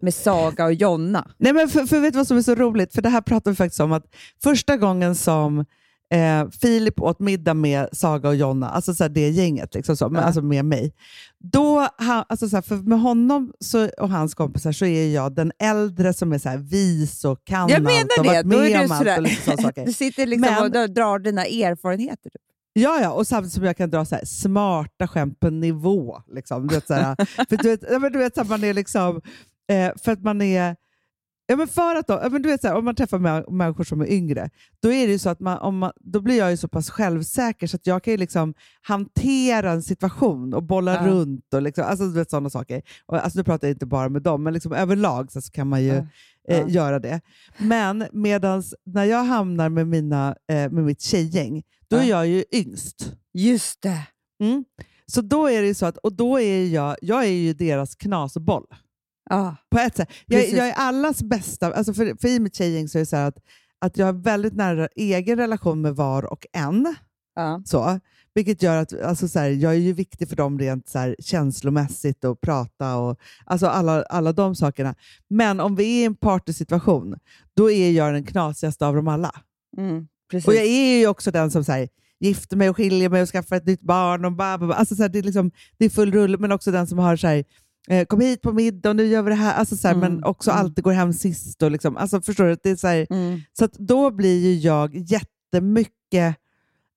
[0.00, 1.30] med Saga och Jonna?
[1.38, 2.94] Nej, men för, för vet du vad som är så roligt?
[2.94, 5.64] För det här pratar vi faktiskt om att första gången som
[6.14, 10.08] eh, Filip åt middag med Saga och Jonna, alltså så här, det gänget, liksom så,
[10.08, 10.92] men, alltså med mig.
[11.38, 15.34] Då, ha, alltså så här, för med honom så, och hans kompisar så är jag
[15.34, 18.28] den äldre som är så här, vis och kan Jag allt och menar det.
[18.28, 19.18] varit med är om allt.
[19.18, 19.86] Och sådana saker.
[19.86, 22.30] Du sitter liksom Men- och drar- dina erfarenheter.
[22.30, 22.42] Typ.
[22.72, 26.22] Ja, ja, och samtidigt som jag kan dra så här, smarta skämt på nivå.
[26.34, 26.66] Liksom.
[26.66, 27.16] Du vet, så här,
[27.48, 29.20] för du vet, ja, men du vet så här, man är liksom,
[29.72, 30.76] eh, för att man är
[31.48, 33.50] Ja, men för att då, ja, men du vet, så här, om man träffar mä-
[33.50, 34.50] människor som är yngre,
[34.82, 37.66] då, är det så att man, om man, då blir jag ju så pass självsäker
[37.66, 41.06] så att jag kan ju liksom hantera en situation och bolla Ja.
[41.06, 41.54] runt.
[41.54, 42.82] och liksom, alltså, du vet, sådana saker.
[43.06, 45.68] Och, alltså, nu pratar jag inte bara med dem, men liksom, överlag så, så kan
[45.68, 45.88] man ju
[46.48, 46.54] Ja.
[46.54, 47.20] eh, göra det.
[47.58, 52.06] Men medans när jag hamnar med, mina, eh, med mitt tjejgäng, då är Ja.
[52.08, 53.12] jag ju yngst.
[53.34, 54.00] Just det.
[54.40, 54.64] Mm.
[55.06, 58.64] Så då är det så att, och då är jag, jag är ju deras knasboll.
[59.30, 59.56] Ja.
[59.70, 60.08] På ett sätt.
[60.26, 63.16] Jag, jag är allas bästa, alltså för, för i mitt tjejgäng så är det så
[63.16, 63.38] att,
[63.78, 66.94] att jag har väldigt nära egen relation med var och en.
[67.34, 67.62] Ja.
[67.64, 68.00] Så,
[68.34, 71.16] vilket gör att alltså så här, jag är ju viktig för dem rent så här,
[71.18, 74.94] känslomässigt och prata och alltså alla, alla de sakerna.
[75.28, 77.16] Men om vi är i en partysituation,
[77.56, 79.34] då är jag den knasigaste av dem alla.
[79.78, 80.08] Mm.
[80.46, 81.88] Och jag är ju också den som så här,
[82.20, 84.24] gifter mig och skiljer mig och skaffar ett nytt barn.
[84.24, 84.74] Och ba, ba, ba.
[84.74, 87.16] Alltså, så här, det, är liksom, det är full rulle, men också den som har
[87.16, 87.44] så här,
[88.08, 89.54] kom hit på middag och nu gör vi det här.
[89.54, 90.60] Alltså, så här Mm, Men också mm.
[90.60, 91.62] alltid går hem sist.
[91.62, 92.56] Och liksom, alltså, förstår du?
[92.62, 93.40] Det är så här, Mm.
[93.58, 96.36] så att då blir ju jag jättemycket...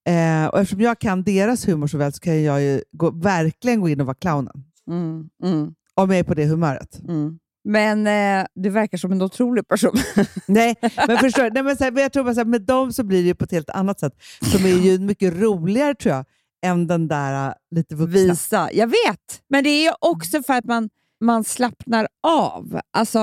[0.07, 3.81] Eh, och eftersom jag kan deras humor så väl så kan jag ju gå, verkligen
[3.81, 4.63] gå in och vara clownen.
[4.89, 5.29] Mm.
[5.43, 5.73] Mm.
[5.93, 6.99] Om jag är på det humöret.
[7.07, 7.39] Mm.
[7.63, 9.93] Men eh, du verkar som en otrolig person.
[10.47, 10.75] Nej,
[11.07, 11.49] men förstår?
[11.53, 13.51] Nej, men så här, men jag tror här, med dem så blir det på ett
[13.51, 14.13] helt annat sätt.
[14.41, 16.25] Som är ju mycket roligare tror jag,
[16.61, 18.19] än den där äh, lite vuxna.
[18.19, 18.69] Visa.
[18.73, 20.89] Jag vet, men det är ju också för att man,
[21.21, 22.79] man slappnar av.
[22.91, 23.19] Alltså,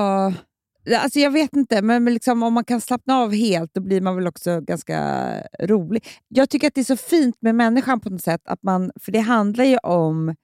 [0.95, 4.15] alltså jag vet inte, men liksom, om man kan slappna av helt då blir man
[4.15, 5.27] väl också ganska
[5.59, 6.07] rolig.
[6.27, 9.11] Jag tycker att det är så fint med människan på något sätt, att man, för
[9.11, 10.35] det handlar ju om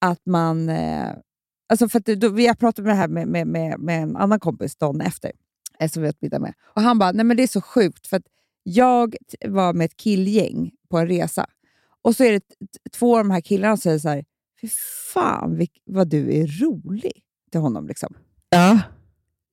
[0.00, 0.68] att man...
[0.68, 1.08] Eh,
[1.68, 4.16] alltså för att då, vi har pratat med det här med, med, med, med en
[4.16, 5.32] annan kompis dagen efter,
[5.78, 6.54] eh, som vi åt middag med.
[6.64, 8.26] Och han bara, nej men det är så sjukt, för att
[8.62, 9.16] jag
[9.48, 11.46] var med ett killgäng på en resa.
[12.02, 12.42] Och så är det
[12.92, 14.24] två av de här killarna som säger så här,
[14.60, 14.68] fy
[15.12, 17.86] fan vad du är rolig till honom.
[17.88, 18.14] Liksom.
[18.48, 18.80] Ja.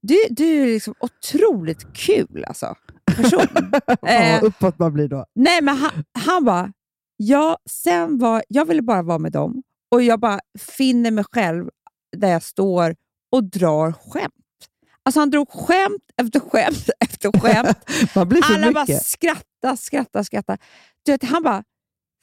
[0.01, 2.75] Du, du är liksom otroligt kul alltså,
[3.15, 3.47] person.
[4.07, 4.41] Eh.
[4.41, 5.25] vad uppåt man blir då.
[5.35, 6.73] Nej, men han, han bara,
[7.17, 11.69] ja, sen var, jag ville bara vara med dem och jag bara finner mig själv
[12.17, 12.95] där jag står
[13.31, 14.33] och drar skämt.
[15.03, 17.77] Alltså han drog skämt efter skämt efter skämt.
[18.15, 19.05] Man blir för Alla bara mycket.
[19.05, 20.57] skrattar, skrattar.
[21.03, 21.63] Du vet, han bara,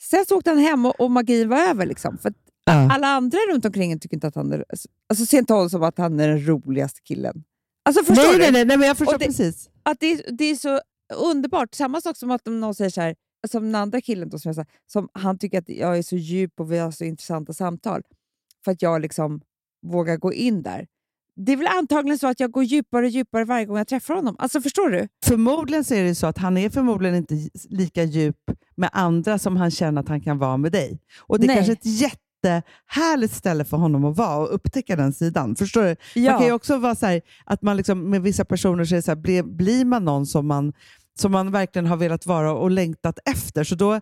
[0.03, 1.87] sen så åkte han hem och, och magin var över.
[1.87, 2.35] Liksom, för
[2.69, 2.93] Ja.
[2.93, 4.65] alla andra runt omkring tycker inte att han är...
[5.09, 7.45] Alltså ser inte honom som att han är den roligaste killen.
[7.85, 8.39] Alltså förstår Nej, du?
[8.39, 9.71] nej, nej, nej, men jag förstår det- precis.
[9.83, 10.81] Att det, är- det är så
[11.15, 11.75] underbart.
[11.75, 13.17] Samma sak som att om någon säger så här,
[13.49, 16.61] som den andra killen då, som, jag som han tycker att jag är så djup
[16.61, 18.03] och vi har så intressanta samtal.
[18.65, 19.41] För att jag liksom
[19.87, 20.87] vågar gå in där.
[21.37, 24.15] Det är väl antagligen så att jag går djupare och djupare varje gång jag träffar
[24.15, 24.37] honom.
[24.39, 25.09] Alltså Förstår du?
[25.25, 27.35] Förmodligen så är det så att han är förmodligen inte
[27.71, 28.37] lika djup
[28.77, 31.01] med andra som han känner att han kan vara med dig.
[31.21, 31.57] Och Det är Nej.
[31.57, 31.87] kanske ett
[32.43, 35.57] jättehärligt ställe för honom att vara och upptäcka den sidan.
[35.57, 35.97] Förstår du?
[36.15, 36.31] Ja.
[36.31, 39.11] Man kan ju också vara så här, att man liksom, med vissa personer så så
[39.11, 40.73] här, blir, blir man någon som man
[41.19, 44.01] som man verkligen har velat vara och längtat efter, så då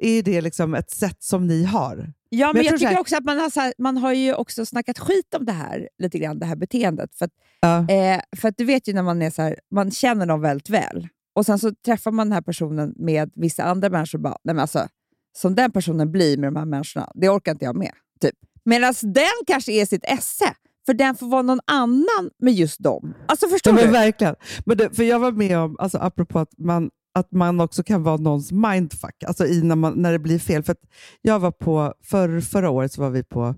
[0.00, 2.12] är det liksom ett sätt som ni har.
[2.34, 4.12] Ja, men, jag jag, så tycker här- också att man har, så här, man har
[4.12, 7.14] ju också snackat skit om det här, lite grann, det här beteendet.
[7.14, 7.78] För att, Ja.
[7.94, 10.70] eh, för att du vet ju när man är så här, man känner dem väldigt
[10.70, 14.36] väl och sen så träffar man den här personen med vissa andra människor och bara,
[14.44, 14.88] nej men alltså,
[15.36, 17.92] som den personen blir med de här människorna, det orkar inte jag med.
[18.20, 18.34] Typ.
[18.64, 20.44] Medan den kanske är sitt esse,
[20.86, 23.14] för den får vara någon annan med just dem.
[23.28, 23.90] Alltså förstår Ja, men du?
[23.92, 24.34] verkligen.
[24.66, 28.02] Men det, för jag var med om, alltså, apropå att man, att man också kan
[28.02, 30.62] vara någons mindfuck, alltså i när, man, när det blir fel.
[30.62, 30.76] För
[31.22, 33.54] jag var på, för, förra året så var vi på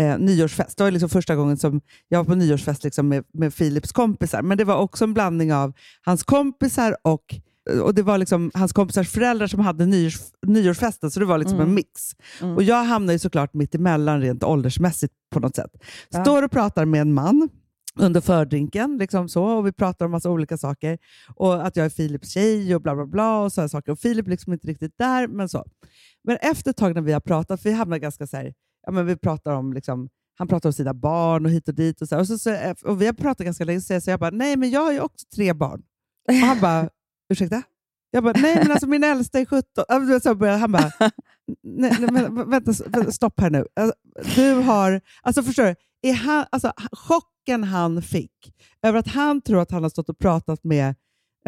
[0.00, 0.78] eh, nyårsfest.
[0.78, 4.42] Det var liksom första gången som jag var på nyårsfest liksom med, med Philips kompisar.
[4.42, 7.34] Men det var också en blandning av hans kompisar och
[7.82, 11.56] och det var liksom hans kompisars föräldrar som hade nyårs, nyårsfesten, så det var liksom
[11.58, 11.68] Mm.
[11.68, 11.90] en mix.
[12.40, 12.56] Mm.
[12.56, 15.70] Och Jag hamnade ju såklart mitt emellan rent åldersmässigt på något sätt.
[16.22, 17.48] Står och pratar med en man
[18.00, 20.98] under fördrinken liksom så, och vi pratar om massa olika saker.
[21.34, 23.40] Och Att jag är Filips tjej och bla bla bla.
[23.40, 23.92] och sådana saker.
[23.92, 25.64] Och Filip liksom inte riktigt där, men så.
[26.24, 28.54] Men efter ett tag när vi har pratat, för vi hamnar ganska så här,
[28.86, 30.08] ja, men vi pratar om liksom,
[30.38, 32.02] han pratar om sina barn och hit och dit.
[32.02, 32.20] Och så, här.
[32.20, 34.56] och, så, så, och vi har pratat ganska länge, så jag, så jag bara, nej
[34.56, 35.82] men jag har ju också tre barn.
[36.28, 36.88] Och han bara,
[37.32, 37.62] ursäkta?
[38.10, 39.84] Jag bara, nej men alltså min äldsta är 17.
[39.88, 40.92] Ja, men Så började han bara,
[41.62, 42.72] nej, nej, men, vänta,
[43.12, 43.66] stopp här nu.
[43.80, 43.94] Alltså,
[44.34, 46.72] Du har, alltså förstår du, är han, alltså,
[47.48, 48.30] chocken han fick
[48.82, 50.94] över att han tror att han har stått och pratat med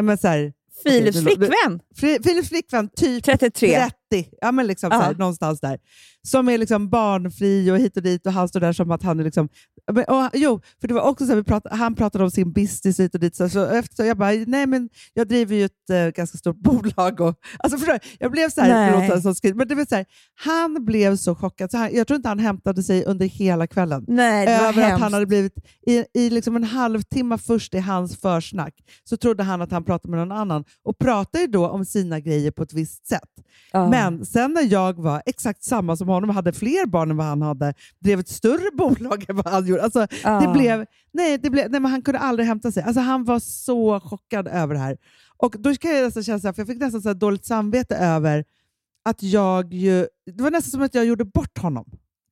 [0.01, 1.79] men så här, Filips flickvän,
[2.23, 3.89] Filips flickvän, typ 33.
[4.11, 5.01] 30, ja, men liksom så Ja.
[5.01, 5.79] här, någonstans där.
[6.27, 9.19] Som är liksom barnfri och hit och dit och han står där som att han
[9.19, 9.49] är liksom...
[9.91, 12.53] Men, och, jo, för det var också så här, vi pratade, han pratade om sin
[12.53, 13.35] business hit och dit.
[13.35, 16.57] Så, så efter, så jag bara, nej men jag driver ju ett eh, ganska stort
[16.63, 17.21] bolag.
[17.21, 17.99] Och, alltså förstår?
[18.19, 21.35] Jag blev så här, låter som skit, men det var så här, han blev så
[21.35, 21.71] chockad.
[21.71, 24.81] Så han, jag tror inte han hämtade sig under hela kvällen Nej, det var över
[24.81, 25.03] att hemskt.
[25.03, 25.53] han hade blivit,
[25.87, 28.73] i, i liksom en halvtimme först i hans försnack,
[29.03, 32.51] så trodde han att han pratade med någon annan och pratade då om sina grejer
[32.51, 33.29] på ett visst sätt.
[33.71, 33.89] Ja.
[33.89, 37.41] Men sen när jag var exakt samma som honom, hade fler barn än vad han
[37.41, 39.80] hade, drev ett större bolag än vad han gjorde.
[39.81, 40.53] Alltså, det Ja.
[40.53, 42.83] blev, nej, det blev, nej, men han kunde aldrig hämta sig.
[42.83, 44.97] Alltså, han var så chockad över det här.
[45.37, 47.45] Och då kan jag nästan känna så här, för jag fick nästan så här dåligt
[47.45, 48.45] samvete över
[49.09, 51.85] att jag ju, det var nästan som att jag gjorde bort honom.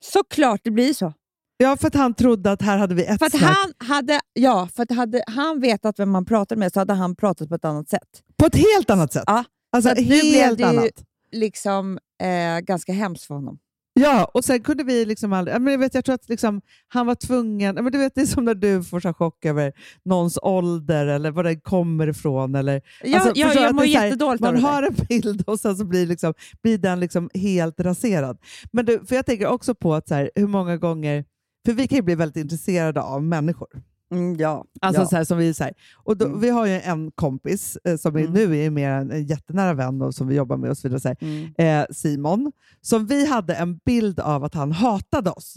[0.04, 1.12] Såklart det blir så.
[1.56, 3.42] Ja, för att han trodde att här hade vi ett För snack.
[3.42, 7.16] han hade, ja, för att hade han vetat vem man pratade med så hade han
[7.16, 8.22] pratat på ett annat sätt.
[8.36, 9.24] På ett helt annat sätt.
[9.26, 11.04] Ja, alltså, så att nu blev helt det ju- annat.
[11.32, 13.58] Liksom eh, ganska hemskt för honom.
[13.94, 15.60] Ja, och sen kunde vi liksom aldrig...
[15.60, 17.74] Men jag, vet, jag tror att liksom, han var tvungen...
[17.74, 19.72] Men du vet, det är som när du får så chock över
[20.04, 22.54] någons ålder eller var den kommer ifrån.
[22.54, 26.06] Eller, Ja, Alltså, ja, jag mår jättedåligt Man har en bild och sen så blir,
[26.06, 28.38] liksom, blir den liksom helt raserad.
[28.72, 31.24] Men du, för jag tänker också på att så här, hur många gånger...
[31.66, 33.68] För vi kan ju bli väldigt intresserade av människor.
[34.10, 34.64] Mm, ja.
[34.80, 35.06] Alltså ja.
[35.08, 35.72] så här, som vi, så här.
[35.94, 36.40] Och då, Mm.
[36.40, 38.32] Vi har ju en kompis eh, som är, Mm.
[38.32, 41.00] nu är mer en, en jättenära vän och som vi jobbar med och så vidare.
[41.00, 41.14] Så.
[41.24, 41.52] Mm.
[41.58, 45.54] Eh, Simon, som vi hade en bild av att han hatade oss.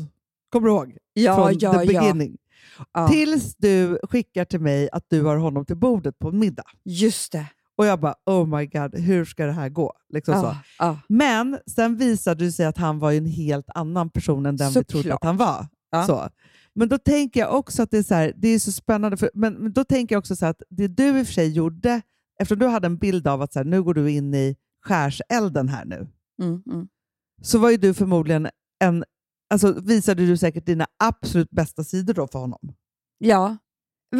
[0.51, 0.97] Kommer du ihåg?
[1.13, 2.37] Ja, Från ja, the beginning.
[2.93, 3.07] ja.
[3.07, 6.63] Tills du skickar till mig att du har honom till bordet på middag.
[6.85, 7.45] Just det.
[7.75, 9.93] Och jag bara, oh my god, hur ska det här gå?
[10.13, 10.45] Liksom så.
[10.45, 10.99] Ja, ja.
[11.07, 14.73] Men sen visade det sig att han var en helt annan person än den vi
[14.73, 15.15] trodde Såklart.
[15.21, 15.67] att han var.
[15.91, 16.03] Ja.
[16.07, 16.29] Så.
[16.75, 19.29] Men då tänker jag också att det är så, här, det är så spännande, för,
[19.33, 22.01] men, men då tänker jag också så att det du i och för sig gjorde,
[22.41, 24.55] eftersom du hade en bild av att så här, nu går du in i
[24.85, 26.07] skärselden här nu,
[26.41, 26.87] Mm, mm.
[27.41, 28.47] så var ju du förmodligen
[28.83, 29.03] en,
[29.53, 32.59] alltså visade du säkert dina absolut bästa sidor då för honom.
[33.17, 33.57] Ja.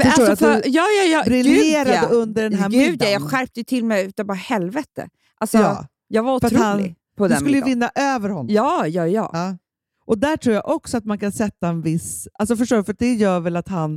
[0.04, 1.24] Förstår du Alltså att för, ja, ja, ja.
[1.26, 2.08] Briljerade Gud, ja.
[2.16, 3.12] under den här Gud, ja, middagen.
[3.14, 5.10] jag skärpte till mig utav bara helvete.
[5.38, 7.70] Alltså, Ja, jag var otrolig han- på du den skulle ju middagen.
[7.96, 8.48] vinna över honom.
[8.50, 9.30] Ja, ja, ja.
[9.34, 9.58] Ja.
[10.06, 12.28] Och där tror jag också att man kan sätta en viss...
[12.40, 12.84] Alltså förstår du?
[12.84, 13.96] För det gör väl att han...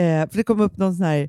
[0.00, 1.28] Eh, för det kom upp någon sån här...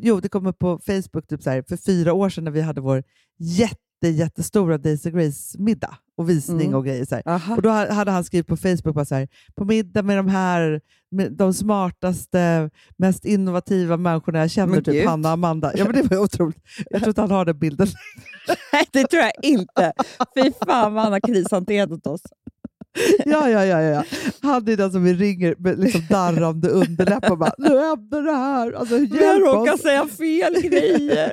[0.00, 2.60] Jo, det kom upp på Facebook typ så här, för fyra år sedan när vi
[2.60, 3.02] hade vår
[3.38, 6.74] jätte, jättestora Daisy Grace-middag och visning Mm.
[6.74, 7.04] och grejer.
[7.04, 7.16] Så.
[7.56, 10.28] Och Då ha- hade han skrivit på Facebook bara så här, på middag med de
[10.28, 10.80] här
[11.10, 15.06] med de smartaste, mest innovativa människorna jag känner, Men typ gud.
[15.08, 15.72] Hanna och Amanda.
[15.76, 16.58] Ja, men det var otroligt.
[16.90, 17.86] Jag tror inte han har den bilden.
[18.72, 19.92] Nej, det tror jag inte.
[20.34, 22.22] Fy fan vad han har krishanterat oss.
[23.24, 24.04] Ja, ja, ja, ja.
[24.42, 28.32] Han är den som vi ringer med liksom darrande underläpp och bara “Nu händer det
[28.32, 28.72] här!
[28.72, 31.32] Alltså, hjälp råkat oss!” säga fel grejer.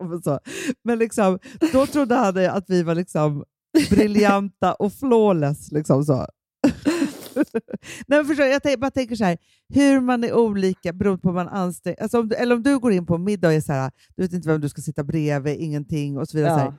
[0.08, 0.38] Men, så.
[0.84, 1.38] Men liksom,
[1.72, 3.44] då trodde han att vi var liksom
[3.90, 5.72] briljanta och flawless.
[5.72, 6.26] Liksom så.
[8.06, 9.38] Nej, förstår, jag tänk, bara tänker så här,
[9.74, 12.78] hur man är olika beroende på hur man anstränger alltså om du, Eller om du
[12.78, 14.82] går in på en middag och är så här, du vet inte vem du ska
[14.82, 16.52] sitta bredvid, ingenting och så vidare.
[16.52, 16.74] Så här, Ja.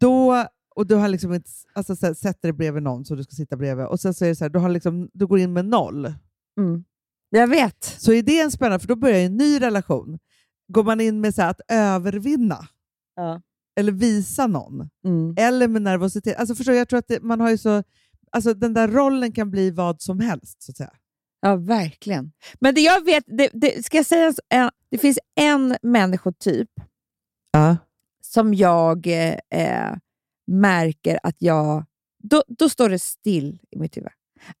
[0.00, 0.44] då,
[0.76, 3.30] och du har liksom inte, alltså, så här, sätter dig bredvid någon som du ska
[3.36, 5.52] sitta bredvid och sen så är det så här, du, har liksom, du går in
[5.52, 6.06] med noll.
[6.58, 6.84] Mm.
[7.30, 7.84] Jag vet.
[7.84, 10.18] Så är det en spännande, för då börjar en ny relation.
[10.68, 12.68] Går man in med så här, att övervinna
[13.16, 13.42] Ja.
[13.80, 15.34] eller visa någon, Mm.
[15.38, 16.36] eller med nervositet.
[16.36, 17.82] Alltså förstår, jag tror att det, man har ju så,
[18.32, 20.62] alltså den där rollen kan bli vad som helst.
[20.62, 20.92] Så att säga.
[21.40, 22.32] Ja, verkligen.
[22.60, 26.68] Men det jag vet, det, det, ska jag säga, så- det finns en människotyp
[27.52, 27.76] Ja.
[28.20, 29.96] som jag eh, eh,
[30.46, 31.84] märker att jag...
[32.22, 34.10] Då, då står det still i mitt huvud.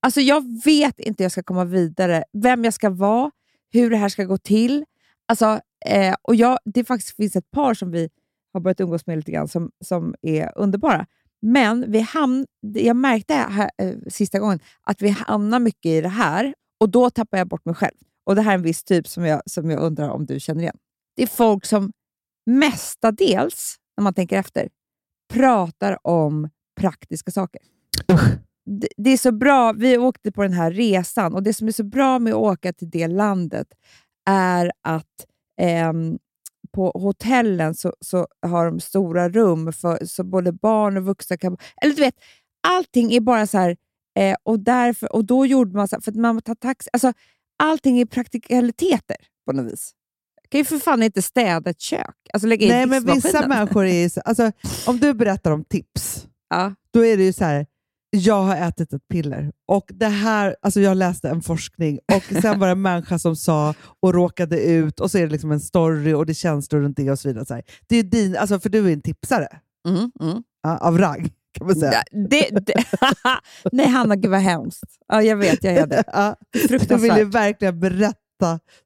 [0.00, 3.30] Alltså jag vet inte hur jag ska komma vidare, vem jag ska vara,
[3.72, 4.84] hur det här ska gå till.
[5.28, 8.08] Alltså, eh, och jag, det faktiskt finns ett par som vi
[8.52, 11.06] har börjat umgås med lite grann som, som är underbara.
[11.42, 16.08] Men vi hamn, jag märkte här, eh, sista gången att vi hamnar mycket i det
[16.08, 17.94] här och då tappar jag bort mig själv.
[18.24, 20.60] Och Det här är en viss typ som jag, som jag undrar om du känner
[20.60, 20.76] igen.
[21.16, 21.92] Det är folk som
[22.46, 24.68] mestadels, när man tänker efter,
[25.32, 26.48] pratar om
[26.80, 27.60] praktiska saker.
[28.64, 31.72] Det, det är så bra, vi åkte på den här resan och det som är
[31.72, 33.66] så bra med att åka till det landet
[34.30, 35.26] är att
[35.60, 36.18] ehm,
[36.72, 41.56] på hotellen så, så har de stora rum för så både barn och vuxna kan...
[41.82, 42.14] Eller du vet,
[42.68, 43.76] allting är bara så här...
[44.18, 46.90] Eh, och, därför, och då gjorde man så här, för att man tar taxi...
[46.92, 47.12] Alltså,
[47.62, 49.16] allting är praktikaliteter
[49.46, 49.94] på något vis.
[50.52, 52.16] Kan ju för fan inte städa ett kök.
[52.32, 54.52] Alltså lägga in Nej, men vissa människor är ju så, alltså,
[54.86, 56.74] om du berättar om tips, Ja.
[56.92, 57.66] då är det ju så här,
[58.10, 62.58] jag har ätit ett piller och det här, alltså jag läste en forskning och sen
[62.60, 65.60] var det en människa som sa och råkade ut och så är det liksom en
[65.60, 67.46] story och det är känslor runt det och så vidare.
[67.46, 67.60] Så.
[67.88, 69.48] Det är din, alltså, för du är en tipsare
[69.88, 70.42] Mm, mm.
[70.62, 72.02] ja, av rang kan man säga.
[72.30, 72.84] Det, det,
[73.72, 74.84] nej, Hanna, gud vad hemskt.
[75.08, 76.04] Ja, jag vet, jag är det.
[76.06, 77.26] Ja, du vill ju Fruktansvärt.
[77.34, 78.18] verkligen berätta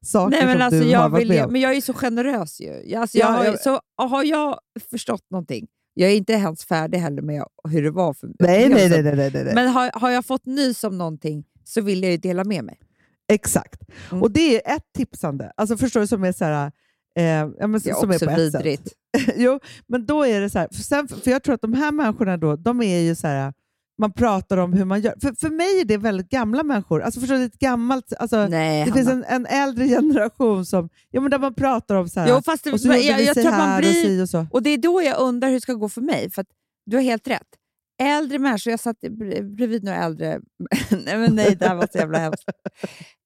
[0.01, 1.51] saker Nej, men som alltså, du har jag, varit vill, med om.
[1.51, 2.95] men jag är så generös ju.
[2.95, 6.97] Alltså, jag Ja, har, jag- så, har jag förstått någonting, jag är inte ens färdig
[6.97, 9.03] heller med hur det var för Nej, nej, nej.
[9.03, 9.55] nej, nej, nej.
[9.55, 12.79] Men har, har jag fått nys om någonting så vill jag ju dela med mig.
[13.31, 13.81] Exakt.
[14.11, 14.23] Mm.
[14.23, 15.51] Och det är ett tipsande.
[15.57, 16.71] Alltså förstår du, som är så här...
[17.15, 18.93] Eh, ja, men, Det är som också är på vidrigt.
[19.35, 21.91] jo, men då är det så här, för, sen, för jag tror att de här
[21.91, 23.53] människorna då, de är ju så här,
[23.97, 25.13] man pratar om hur man gör.
[25.21, 27.01] För, för mig är det väldigt gamla människor.
[27.01, 31.21] Alltså förstår du, ett gammalt, alltså, Nej, det finns en, en äldre generation som, ja,
[31.21, 33.35] men där man pratar om så här, Jo, fast det, och så jag, jag, jag
[33.35, 33.91] tror man och blir...
[33.91, 34.47] si och så.
[34.51, 36.31] Och det är då jag undrar hur det ska gå för mig.
[36.31, 36.47] För att
[36.85, 37.47] du har helt rätt.
[38.01, 40.39] Äldre människor, jag satt bre- bredvid några äldre...
[41.05, 42.49] nej, men nej, det här var så jävla hemskt.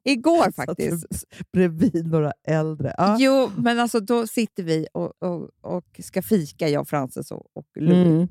[0.05, 1.05] Igår faktiskt.
[1.53, 2.95] Bredvid några äldre.
[2.97, 3.15] Ja.
[3.19, 7.65] Jo, men alltså då sitter vi och, och, och ska fika, jag, Frances och, och
[7.75, 8.07] Louis.
[8.07, 8.27] Mm.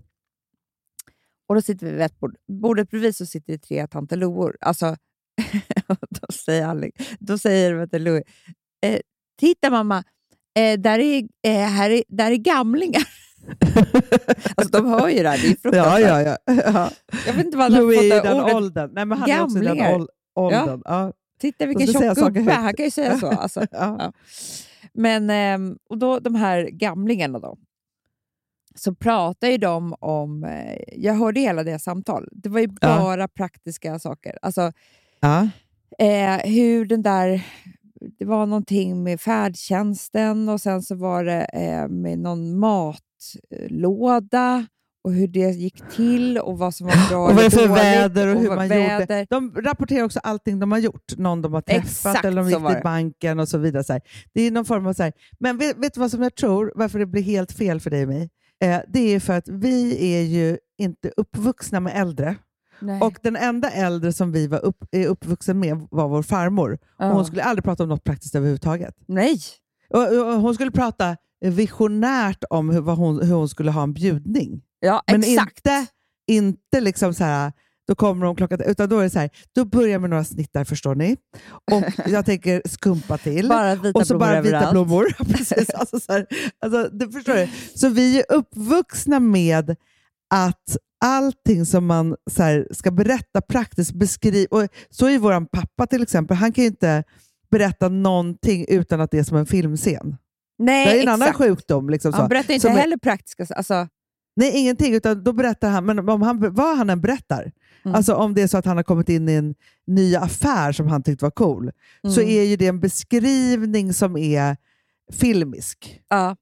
[1.51, 2.37] Och då sitter vi vid ett bord.
[2.53, 4.57] Bordet bredvid så sitter det tre tanter Loor.
[4.61, 4.97] Alltså,
[6.11, 8.23] då säger, Alex, då säger vet du, Louis,
[8.87, 9.01] eh,
[9.41, 10.05] titta mamma,
[10.59, 13.03] eh, där, är, eh, här är, där är gamlingar.
[14.57, 16.39] alltså de hör ju det här, det är Ja, fruktansvärt.
[16.47, 16.63] ja, ja.
[16.75, 16.91] ja.
[17.27, 18.55] Jag vet inte vad han har Louis fått i det den ordet.
[18.55, 18.91] åldern.
[18.95, 19.95] Nej, men han är också den Gamlingar.
[19.95, 20.83] ål- åldern.
[20.85, 21.13] Ja.
[21.41, 23.27] Titta vilken tjock gubbe, han kan ju säga så.
[23.27, 23.61] Alltså.
[23.61, 23.97] Ja.
[23.99, 24.13] Ja.
[24.95, 27.59] Men ehm, och då, de här gamlingarna då,
[28.75, 30.45] så pratar ju de om...
[30.45, 32.29] Eh, jag hörde hela deras samtal.
[32.33, 32.99] Det var ju Ja.
[32.99, 34.39] bara praktiska saker.
[34.43, 34.73] Alltså
[35.21, 35.49] Ja.
[35.99, 37.47] eh, hur den där...
[38.19, 42.59] Det var någonting med färdtjänsten och sen så var det eh, med någon
[43.61, 44.67] matlåda
[45.05, 48.27] och hur det gick till och vad som var bra Och vad det för väder
[48.35, 49.01] och hur vad man väder.
[49.01, 49.27] gjorde.
[49.31, 51.17] De rapporterar också allting de har gjort.
[51.17, 52.81] Någon de har träffat Exakt eller de gick till det.
[52.85, 53.85] banken och så vidare.
[53.85, 54.03] Så här.
[54.35, 55.13] Det är någon form av så här.
[55.41, 58.03] Men vet, vet du vad som jag tror, varför det blir helt fel för dig
[58.03, 58.31] och mig?
[58.61, 62.37] Eh, det är för att vi är ju inte uppvuxna med äldre.
[62.81, 63.01] Nej.
[63.01, 66.79] Och den enda äldre som vi var upp, är uppvuxen med var vår farmor.
[66.99, 67.09] Ja.
[67.09, 68.95] Och hon skulle aldrig prata om något praktiskt överhuvudtaget.
[69.07, 69.41] Nej.
[69.91, 74.63] Och, och hon skulle prata visionärt om hur, hon, hur hon skulle ha en bjudning.
[74.81, 75.57] Ja, Men exakt.
[75.67, 75.87] inte,
[76.27, 77.53] inte liksom så här,
[77.91, 80.65] då kommer de klockan, utan då är det så här, då börjar med några snittar
[80.65, 81.17] förstår ni.
[81.73, 83.49] Och jag tänker skumpa till.
[83.49, 84.73] Bara vita och så blommor bara vita överallt.
[84.73, 85.07] blommor.
[85.33, 86.27] Precis, alltså så här,
[86.65, 87.49] alltså, det förstår du?
[87.75, 89.77] Så vi är uppvuxna med
[90.35, 94.69] att allting som man så här, ska berätta praktiskt, beskriva.
[94.91, 97.05] Så är vår pappa till exempel, han kan ju inte
[97.51, 100.17] berätta någonting utan att det är som en filmscen.
[100.59, 101.39] Nej, det är en annan exakt.
[101.39, 101.91] sjukdom.
[101.91, 102.13] Liksom.
[102.13, 103.47] Han berättar inte Som är- heller praktiska...
[103.57, 103.89] Alltså,
[104.37, 104.95] Nej, ingenting.
[104.95, 107.53] Utan då berättar han, men om han, vad han än berättar,
[107.85, 107.95] Mm.
[107.95, 109.55] alltså om det är så att han har kommit in i en
[109.87, 111.71] ny affär som han tyckte var cool,
[112.15, 112.33] så Mm.
[112.39, 114.57] är ju det en beskrivning som är
[115.13, 116.01] filmisk.
[116.09, 116.37] Ja.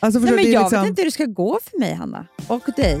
[0.00, 2.26] Alltså, Nej, men jag liksom, vet inte hur det ska gå för mig, Hanna.
[2.48, 3.00] Och dig.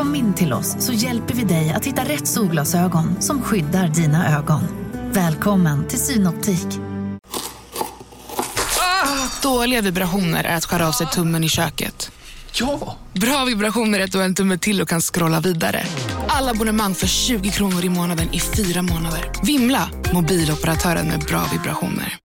[0.00, 4.38] Kom in till oss så hjälper vi dig att hitta rätt solglasögon som skyddar dina
[4.38, 4.60] ögon.
[5.12, 6.66] Välkommen till Synoptik.
[9.42, 12.12] Dåliga vibrationer är att skära av sig tummen i köket.
[12.54, 12.96] Ja!
[13.12, 15.82] Bra vibrationer är att du har en tumme till och kan scrolla vidare.
[16.28, 19.32] Alla abonnemang för 20 kronor i månaden i fyra månader.
[19.46, 19.90] Vimla!
[20.14, 22.16] Mobiloperatören med bra vibrationer.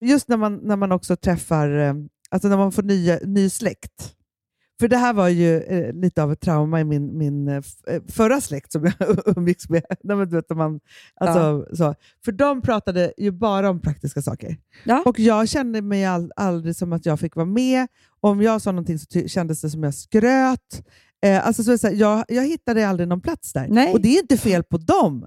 [0.00, 1.94] just när man, när man också träffar, eh,
[2.30, 4.14] alltså när man får nya, ny släkt.
[4.80, 8.02] För det här var ju eh, lite av ett trauma i min, min eh, eh,
[8.08, 9.82] förra släkt som jag umgicks med.
[10.02, 10.80] Nej, men du vet, man,
[11.14, 11.94] alltså, så.
[12.24, 14.56] För de pratade ju bara om praktiska saker.
[14.84, 15.02] Ja.
[15.06, 17.86] Och jag kände mig all, aldrig som att jag fick vara med.
[18.20, 20.82] Om jag sa någonting så kändes det som jag skröt.
[21.24, 23.66] Eh, alltså, så är så här, jag, jag hittade aldrig någon plats där.
[23.68, 23.92] Nej.
[23.92, 25.26] Och det är inte fel på dem.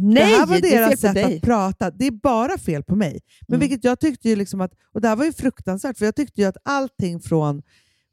[0.00, 1.36] Nej, det här var deras sätt dig.
[1.36, 1.90] att prata.
[1.90, 3.20] Det är bara fel på mig.
[3.48, 3.68] Men Mm.
[3.68, 6.40] vilket jag tyckte ju liksom att, och det här var ju fruktansvärt, för jag tyckte
[6.40, 7.62] ju att allting från,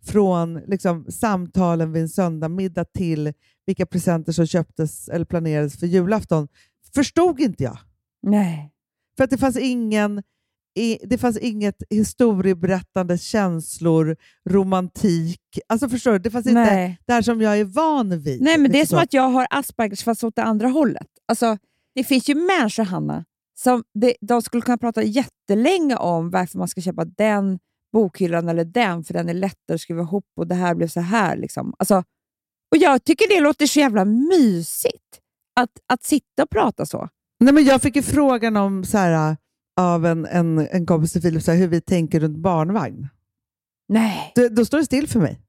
[0.06, 3.34] från liksom samtalen vid en söndagmiddag till
[3.66, 6.48] vilka presenter som köptes eller planerades för julafton,
[6.96, 7.78] förstod inte jag.
[8.22, 8.72] Nej.
[9.18, 10.24] För att det fanns ingen
[11.04, 14.16] det fanns inget historieberättande, känslor,
[14.50, 15.42] romantik.
[15.68, 16.20] Alltså förstår du?
[16.20, 17.00] Det fanns inte Nej.
[17.06, 18.42] det här som jag är van vid.
[18.42, 21.08] Nej, men det är liksom som att jag har Aspergers fast åt det andra hållet.
[21.26, 21.58] Alltså,
[21.96, 23.26] det finns ju människor, Hanna,
[23.58, 27.60] som det, de skulle kunna prata jättelänge om varför man ska köpa den
[27.96, 31.00] bokhyllan eller den, för den är lättare att skriva ihop och det här blev så
[31.00, 31.38] här.
[31.38, 31.74] Liksom.
[31.80, 32.04] Alltså,
[32.72, 35.20] och Jag tycker det låter så jävla mysigt
[35.56, 37.10] att, att sitta och prata så.
[37.40, 39.38] Nej, men jag fick ju frågan om så här,
[39.80, 43.08] av en, en, en kompis till Filip så här, hur vi tänker runt barnvagn.
[43.88, 44.32] Nej.
[44.36, 45.40] Då, då står det still för mig.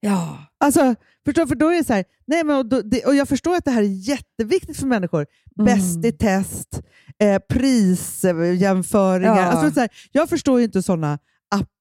[0.00, 0.38] Ja.
[0.58, 3.28] Alltså, förstår, för då är det så här, nej, men, och, då, det, och jag
[3.28, 5.26] förstår att det här är jätteviktigt för människor.
[5.58, 5.66] Mm.
[5.66, 6.82] Bäst i test,
[7.18, 9.36] eh, prisjämföringar.
[9.36, 9.44] Ja.
[9.44, 11.18] Alltså, så här, jag förstår ju inte sådana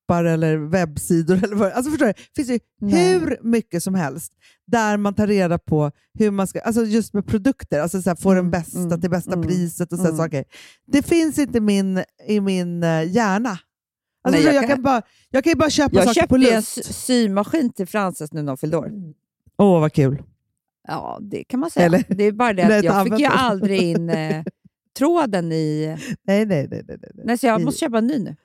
[0.10, 1.44] appar eller webbsidor.
[1.44, 2.14] Eller vad, alltså, förstår du?
[2.14, 3.14] Det finns ju Nej.
[3.20, 4.34] hur mycket som helst
[4.68, 8.16] där man tar reda på hur man ska, alltså just med produkter, alltså så här,
[8.16, 10.18] få den Mm, bästa mm, till bästa mm, priset och sådana mm.
[10.26, 10.46] saker.
[10.88, 13.60] Det finns inte min, i min eh, hjärna.
[14.24, 16.46] Alltså, Nej, jag jag, kan- bara, jag kan ju bara köpa Jag saker på köpte
[16.46, 16.86] ju en lust.
[16.86, 18.92] sy- symaskin till Frances nu när hon fyllde år.
[19.58, 20.24] Åh, vad kul.
[20.88, 21.86] Ja, det kan man säga.
[21.86, 24.44] Eller- det är bara det att jag fick ju aldrig in eh,
[24.98, 25.98] tråden i...
[26.24, 26.84] Nej, nej, nej.
[26.88, 27.12] nej, nej.
[27.26, 28.36] Nej, så jag måste köpa en ny nu.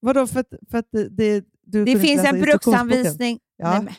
[0.00, 3.38] Vadå, för att, för att det, du Det finns en bruksanvisning.
[3.56, 3.80] Ja.
[3.80, 3.96] Nej,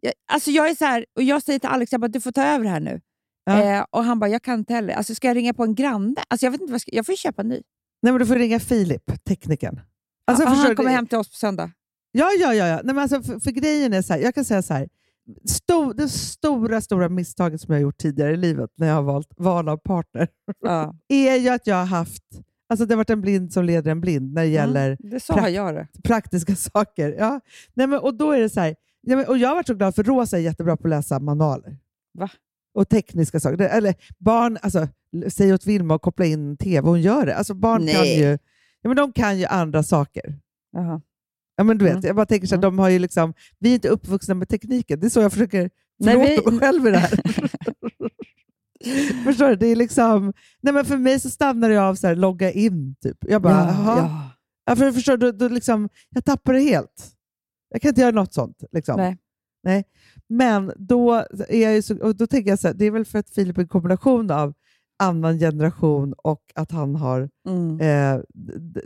[0.00, 2.32] jag, alltså jag är så här, och jag säger till Alex jag bara, du får
[2.32, 3.00] ta över här nu.
[3.44, 3.62] Ja.
[3.62, 4.94] Eh, och han bara, jag kan inte heller.
[4.94, 6.14] Alltså, ska jag ringa på en granne?
[6.28, 7.62] Alltså, jag, vet inte vad jag, ska, jag får köpa en ny.
[8.02, 9.80] Nej, men du får ringa Filip, teknikern.
[10.26, 10.74] Alltså, Ja, han du?
[10.76, 11.70] kommer hem till oss på söndag.
[12.12, 12.66] Ja, ja, ja.
[12.66, 12.74] ja.
[12.84, 14.88] Nej, men alltså, för, för grejen är så här, jag kan säga så här.
[15.48, 19.02] Stor, det stora, stora misstaget som jag har gjort tidigare i livet när jag har
[19.02, 20.28] valt val av partner
[20.60, 20.94] Ja.
[21.08, 22.23] är ju att jag har haft,
[22.74, 26.02] alltså det har varit en blind som leder en blind när det gäller Mm, det
[26.04, 27.14] praktiska saker.
[27.18, 27.40] Ja.
[27.74, 29.74] Nej, men, och då är det så här, ja, men, och jag har varit så
[29.74, 31.76] glad för Rosa är jättebra på att läsa manualer.
[32.18, 32.28] Va?
[32.74, 33.56] Och tekniska saker.
[33.56, 34.88] Det, eller barn, alltså,
[35.28, 37.34] säg åt Vilma att koppla in tv, hon gör det.
[37.36, 38.18] Alltså, barn kan Nej.
[38.20, 38.38] ju,
[38.82, 40.38] ja, men de kan ju andra saker.
[40.72, 41.00] Jaha.
[41.56, 42.04] Ja, men du vet, Mm.
[42.06, 45.00] Jag bara tänker så här, de har ju liksom, vi är inte uppvuxna med tekniken.
[45.00, 47.10] Det är så jag försöker Nej, förlåta vi- mig själv i det här.
[49.24, 49.56] Förstår du?
[49.56, 50.32] Det är liksom,
[50.62, 52.94] nej, men för mig så stannar det av så här, logga in.
[53.02, 53.16] Typ.
[53.20, 54.30] Jag bara, Ja, ja.
[54.66, 57.10] Ja, för, förstår du, då, liksom, jag tappar det helt.
[57.70, 58.64] Jag kan inte göra något sånt.
[58.72, 58.96] Liksom.
[58.96, 59.18] Nej.
[59.62, 59.84] Nej.
[60.28, 61.12] Men då,
[61.48, 63.58] är jag så, och då tänker jag så här, det är väl för att Filip
[63.58, 64.54] är en kombination av
[64.98, 67.80] annan generation och att han har Mm.
[67.80, 68.20] eh,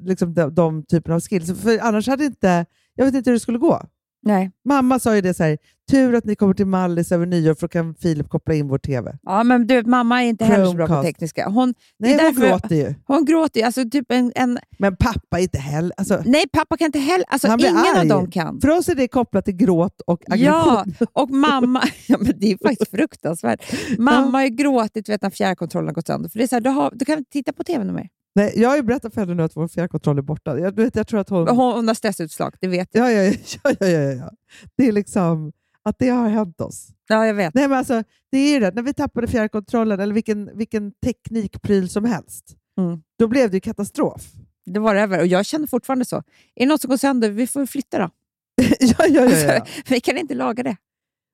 [0.01, 1.61] liksom de, de typerna av skills.
[1.63, 3.83] För annars hade inte, jag vet inte hur det skulle gå.
[4.23, 4.51] Nej.
[4.65, 5.59] Mamma sa ju det så här,
[5.89, 8.79] tur att ni kommer till Mallis över nyår för då kan Filip koppla in vår
[8.79, 9.19] TV.
[9.23, 11.49] Ja, men du, mamma är inte heller så bra på tekniska.
[11.49, 12.95] Hon, Nej, det är hon gråter ju.
[13.07, 13.67] hon gråter ju.
[13.67, 15.93] Alltså, typ en, en, Men pappa är inte heller...
[15.97, 17.25] Alltså, nej, pappa kan inte heller.
[17.29, 17.99] Alltså, ingen arg.
[18.01, 18.61] av dem kan.
[18.61, 21.09] för oss är det kopplat till gråt och Ja, aggression.
[21.13, 21.83] och mamma...
[22.07, 23.75] Ja, men det är faktiskt fruktansvärt.
[23.99, 26.29] Mamma har ju gråtit vet, när fjärrkontrollen har gått sönder.
[26.29, 28.09] För det är så här, du, har, du kan inte titta på TV mer.
[28.35, 30.59] Nej, jag har ju berättat för henne nu att vår fjärrkontroll är borta.
[30.59, 31.49] Jag, vet, jag tror att hon...
[31.49, 33.13] Hon, hon har stressutslag, det vet jag.
[33.13, 33.33] Ja, ja,
[33.63, 34.31] ja, ja, ja, ja.
[34.77, 35.53] Det är liksom
[35.85, 36.89] att det har hänt oss.
[37.09, 37.55] Ja, jag vet.
[37.55, 38.03] Nej, men alltså,
[38.33, 38.75] det är ju det.
[38.75, 42.45] När vi tappade fjärrkontrollen, eller vilken, vilken teknikpryl som helst,
[42.79, 43.03] Mm.
[43.19, 44.23] då blev det ju katastrof.
[44.67, 45.21] Det var det över.
[45.21, 46.17] Och jag känner fortfarande så.
[46.17, 46.23] Är
[46.55, 48.11] det något som går sönder, vi får flytta då.
[48.81, 49.67] ja, ja, ja, ja.
[49.89, 50.77] vi kan inte laga det.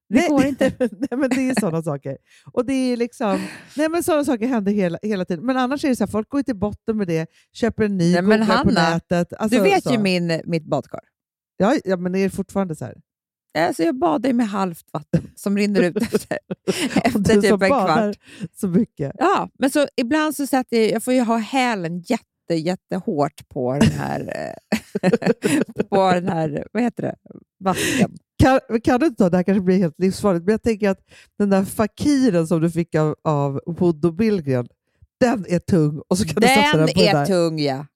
[0.08, 0.72] Det Nej, går inte.
[0.78, 0.88] nej,
[1.18, 2.18] men det är sådana saker.
[2.52, 5.46] Och det är liksom, nej, men sådana saker händer hela, hela tiden.
[5.46, 8.12] Men annars är det så här, folk går till botten med det, köper en ny,
[8.12, 9.32] Nej, men googlar på Hanna, nätet.
[9.32, 9.92] Alltså, du vet så.
[9.92, 11.00] ju min, mitt badkar.
[11.56, 12.94] Ja, ja, men det är fortfarande så här.
[13.58, 16.38] Alltså jag badar ju med halvt vatten som rinner ut efter,
[16.94, 18.16] efter du typ en kvart.
[18.60, 19.12] så mycket.
[19.18, 23.72] Ja, men så ibland så sätter jag, jag får ju ha hälen jätte, jättehårt på
[23.72, 24.54] den här,
[25.02, 25.10] eh,
[25.88, 27.16] på den här vad heter det,
[27.60, 28.10] vasken.
[28.42, 31.00] Kan, kan du inte ta, det här kanske blir helt livsfarligt, men jag tänker att
[31.38, 34.66] den där fakiren som du fick av, av Wood och Billgren,
[35.20, 37.26] den är tung och så kan du satsa Den den på den är där.
[37.26, 37.86] tung ja.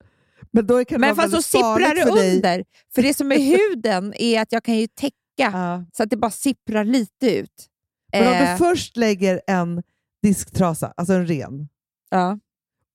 [0.51, 2.37] Men, då kan Men fast så sipprar det dig.
[2.37, 2.65] under.
[2.95, 5.85] För det som är huden är att jag kan ju täcka Ja.
[5.93, 7.67] så att det bara sipprar lite ut.
[8.13, 9.83] Men om Eh, du först lägger en
[10.23, 11.69] disktrasa, alltså en ren,
[12.11, 12.39] ja.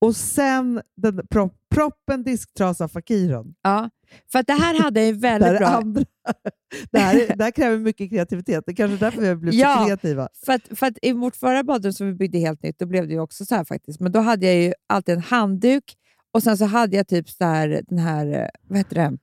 [0.01, 3.55] och sen den pro, proppen, disktrasa, fakiren.
[3.61, 3.89] Ja,
[4.31, 5.67] för att det här hade Det väldigt är bra.
[5.67, 6.03] andra,
[6.91, 8.63] det, här, är- det här kräver mycket kreativitet.
[8.65, 9.77] Det är kanske därför vi har blivit Ja.
[9.79, 10.27] så kreativa.
[10.45, 13.07] För att, för att i vårt förra badrum som vi byggde helt nytt, då blev
[13.07, 13.99] det ju också så här faktiskt.
[13.99, 15.83] Men då hade jag ju alltid en handduk
[16.31, 19.17] och sen så hade jag typ så här, den här, eh, vad heter det,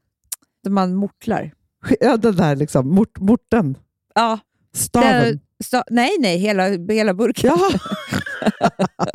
[0.64, 1.52] där man mortlar.
[2.00, 3.78] Ja, den där liksom, mort, morten,
[4.14, 4.38] Ja,
[4.74, 5.22] staven.
[5.24, 6.64] den, sta, nej, nej, hela,
[6.94, 7.50] hela burken.
[7.50, 7.70] Ja,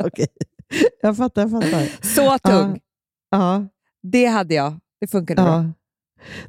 [0.00, 0.26] okej.
[1.02, 2.06] Jag fattar, jag fattar.
[2.06, 2.80] Så tung.
[3.30, 3.66] Ja,
[4.02, 4.74] Det hade jag.
[5.00, 5.52] Det funkade bra.
[5.52, 5.72] ja.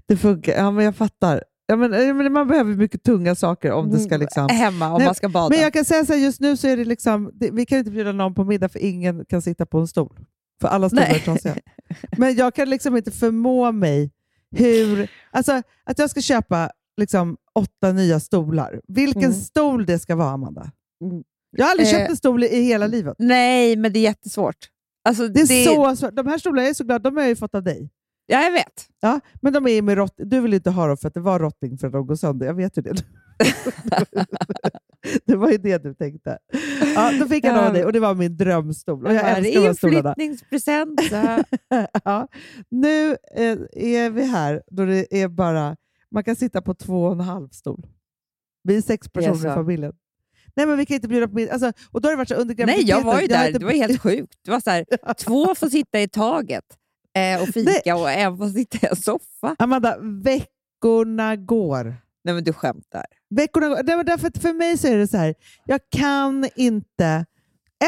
[0.08, 0.54] Det funkar.
[0.54, 1.44] Ja, men jag fattar.
[1.68, 4.48] Ja, men, man behöver mycket tunga saker om det ska liksom...
[4.50, 5.50] Hemma om Nej, man ska bada.
[5.50, 7.78] Men jag kan säga så här, just nu så är det liksom, det, vi kan
[7.78, 10.20] inte bjuda någon på middag för ingen kan sitta på en stol.
[10.62, 11.56] För alla stolar är trasiga.
[12.18, 14.12] Men jag kan liksom inte förmå mig
[14.56, 15.12] hur...
[15.32, 18.82] Alltså, att jag ska köpa liksom åtta nya stolar.
[18.88, 19.34] Vilken Mm.
[19.34, 20.72] stol det ska vara, Amanda.
[21.04, 21.24] Mm.
[21.58, 23.16] Jag har aldrig Eh, köpt en stol i, hela livet.
[23.20, 24.58] Nej, men det är jättesvårt.
[25.10, 26.16] Alltså, Det är så svårt.
[26.16, 27.90] De här stolarna jag är så glad, de har jag ju fått av dig.
[28.26, 28.88] Ja, jag vet.
[29.02, 30.14] Ja, men de är med rott...
[30.18, 32.46] Du vill inte ha dem för att det var rotting för att de går sönder.
[32.48, 32.94] Jag vet ju det.
[35.26, 36.38] det var ju det du tänkte.
[36.96, 39.06] Ja, då fick jag några av dig och det var min drömstol.
[39.06, 40.16] Och jag bara, älskar de stolarna.
[40.18, 41.02] Inflyttningspresent.
[42.04, 42.28] ja.
[42.70, 45.76] Nu eh, är vi här då det är bara...
[46.12, 47.88] Man kan sitta på två och en halv stol.
[48.64, 49.94] Vi är sex personer i familjen.
[50.56, 51.54] Nej, men vi kan inte bjuda på middag.
[51.54, 53.48] Alltså, och då har det varit så under Nej, jag var ju har där.
[53.48, 54.34] inte- Det var helt sjukt.
[54.44, 56.64] Det var så här, två får sitta i taget
[57.18, 59.56] eh, och fika och en får sitta i en soffa.
[59.60, 61.96] Amanda, veckorna går.
[62.28, 63.06] Nej, men du skämtar.
[63.30, 63.84] Veckorna går.
[63.84, 67.26] Nej, men därför för mig så är det så här, jag kan inte...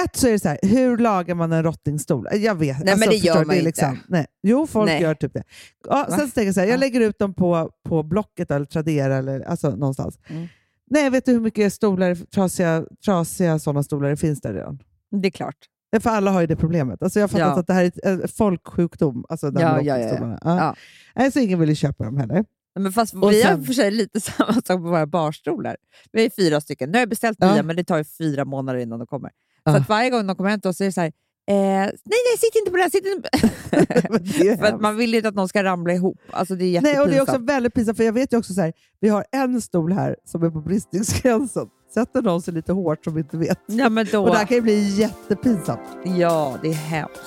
[0.03, 2.27] Ett så är det så här, hur lagar man en rottingstol?
[2.33, 2.69] Jag vet.
[2.75, 3.65] alltså, Nej, men det gör man är inte.
[3.65, 4.25] liksom, nej.
[4.43, 5.01] Jo, folk Nej.
[5.01, 5.43] gör typ det.
[5.89, 6.17] Ja, Va?
[6.17, 6.79] sen så tänker jag så här, jag Ja.
[6.79, 10.19] lägger ut dem på, på Blocket eller Tradera eller alltså, någonstans.
[10.27, 10.47] Mm.
[10.91, 14.79] Nej, vet du hur mycket stolar, trasiga, trasiga sådana stolar det finns där redan?
[15.21, 15.55] Det är klart.
[15.99, 17.03] För alla har ju det problemet.
[17.03, 17.59] Alltså jag har fattat Ja.
[17.59, 19.25] att det här är en folksjukdom.
[19.29, 20.57] Alltså de Ja, ja, ja, ja, ja, ja.
[20.57, 20.75] Ja.
[21.15, 22.45] Nej, så ingen vill ju köpa dem heller.
[22.75, 25.77] Men fast Och vi har sen- för sig lite samma sak på våra barstolar.
[26.11, 26.89] Vi är fyra stycken.
[26.91, 27.53] Nu har jag beställt Ja.
[27.53, 29.31] nya, men det tar ju fyra månader innan de kommer.
[29.63, 29.71] Ja.
[29.71, 31.07] Så att varje gång de kommer hem till oss så är det så här,
[31.49, 32.89] eh, nej, nej, sitt inte på det här.
[32.89, 36.17] Sitt inte för att man vill inte att någon ska ramla ihop.
[36.31, 37.05] Alltså, det är Nej, jättepinsamt.
[37.05, 39.25] och det är också väldigt pinsamt, för jag vet ju också så här, vi har
[39.31, 41.67] en stol här som är på bristningsgränsen.
[41.93, 43.59] Sätter någon sig lite hårt som inte vet.
[43.65, 44.23] Ja, men då...
[44.23, 45.81] Och det här kan ju bli jättepinsamt.
[46.17, 47.19] Ja, det är hemskt.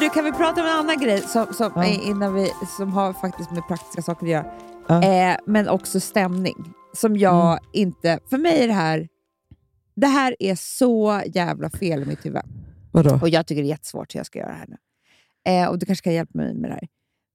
[0.00, 1.84] Men du, kan vi prata om en annan grej som, som, Ja.
[1.84, 4.46] innan vi, som har faktiskt med praktiska saker att göra?
[4.88, 5.02] Ja.
[5.02, 6.72] Eh, men också stämning.
[6.92, 7.64] Som jag Mm.
[7.72, 8.18] inte...
[8.30, 9.08] För mig är det här...
[9.96, 12.42] Det här är så jävla fel i mitt huvud.
[12.92, 13.18] Vadå?
[13.22, 14.76] Och jag tycker det är jättesvårt hur jag ska göra det här nu.
[15.52, 16.88] Eh, och du kanske kan hjälpa mig med det här.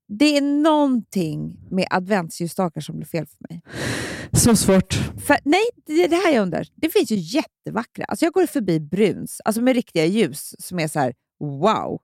[0.07, 3.61] Det är någonting med adventsljusstakar som blir fel för mig.
[4.33, 4.93] Så svårt.
[5.27, 6.67] För, nej, det det här jag undrar.
[6.75, 8.05] Det finns ju jättevackra.
[8.05, 12.01] Alltså jag går förbi Bruns, alltså med riktiga ljus som är så här wow.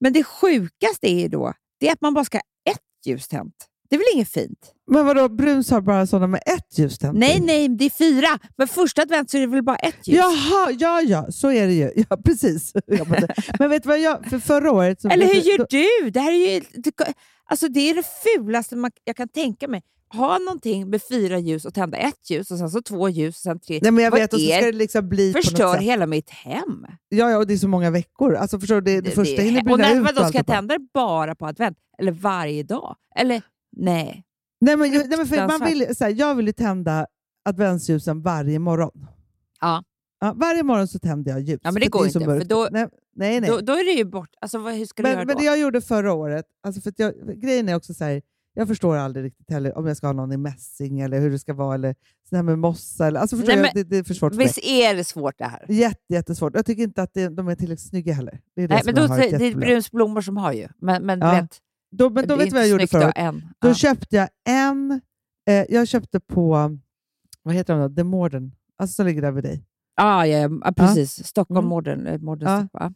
[0.00, 3.28] Men det sjukaste är ju då det är att man bara ska ha ett ljus
[3.28, 3.54] tänt
[3.90, 4.72] Det är väl inget fint?
[4.90, 7.18] Men vadå, Bruns har bara sådana med ett ljus tänt?
[7.18, 8.38] Nej, nej, det är fyra.
[8.56, 10.16] Men första advent så är det väl bara ett ljus?
[10.16, 11.90] Jaha, ja, ja, så är det ju.
[12.10, 12.72] Ja, precis.
[13.58, 15.04] Men vet du vad jag, för förra året...
[15.04, 16.10] Eller hur gör du?
[16.10, 16.62] Det här är ju
[17.44, 19.82] alltså det, är det fulaste man, jag kan tänka mig.
[20.12, 23.42] Ha någonting med fyra ljus och tända ett ljus och sen så två ljus och
[23.42, 23.78] sen tre.
[23.82, 26.86] Nej, men jag Vad vet, och så ska det liksom bli Förstör hela mitt hem.
[27.08, 28.34] Ja, ja, och det är så många veckor.
[28.34, 30.04] Alltså, förstår du, det, det första hinner brinna ut.
[30.04, 31.78] vadå, ska jag tända det bara på advent?
[31.98, 32.96] Eller varje dag?
[33.16, 33.42] Eller
[33.76, 34.24] nej.
[34.60, 37.06] Nej, men, jag- nej, men för man vill, så här, jag vill ju tända
[37.44, 39.06] adventsljusen varje morgon.
[39.60, 39.84] Ja.
[40.20, 41.60] Ja, varje morgon så tänder jag ljus.
[41.62, 42.86] Ja, men det går så inte, för då- nej,
[43.16, 43.50] nej, nej.
[43.50, 44.30] Då, då är det ju bort.
[44.40, 45.40] Alltså, vad, hur ska du men, göra men då?
[45.40, 48.22] det jag gjorde förra året, alltså för jag, grejen är också så här,
[48.60, 51.38] jag förstår aldrig riktigt heller om jag ska ha någon i mässing eller hur det
[51.38, 51.94] ska vara, eller
[52.30, 53.06] så här med mossa.
[53.06, 54.46] Eller, alltså förstår Nej, jag, men det, det är för svårt för mig.
[54.46, 55.64] Visst är det svårt det här?
[55.68, 56.54] Jätte, jättesvårt.
[56.54, 58.40] Jag tycker inte att det, de är tillräckligt snygga heller.
[58.56, 59.54] Det är det Nej, som men då, det är.
[59.54, 60.68] Bruns blommor som har ju.
[60.78, 61.32] Men, men Ja.
[61.32, 61.58] vet,
[61.90, 63.40] Då, men då vet du vad jag gjorde förra då än.
[63.60, 63.74] Då Ja.
[63.74, 65.00] köpte jag en,
[65.48, 66.78] eh, jag köpte på,
[67.42, 67.94] vad heter de då?
[67.94, 69.64] The Modern, alltså som ligger där vid dig.
[69.96, 71.26] Ja, ja, ja, precis.
[71.26, 71.68] Stockholm Mm.
[71.68, 72.06] Modern.
[72.06, 72.58] eh, Ja.
[72.68, 72.94] Stockholm.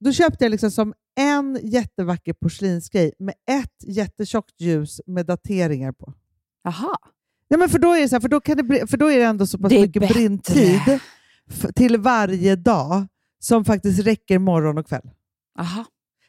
[0.00, 6.12] Då köpte jag liksom som en jättevacker porslinsgrej med ett jättetjockt ljus med dateringar på.
[6.64, 6.96] Jaha.
[7.50, 9.18] Nej, men för, då är det så här, för, då kan det, för då är
[9.18, 10.80] det ändå så pass Det mycket brintid
[11.74, 13.06] till varje dag
[13.38, 15.10] som faktiskt räcker morgon och kväll.
[15.58, 15.84] Jaha.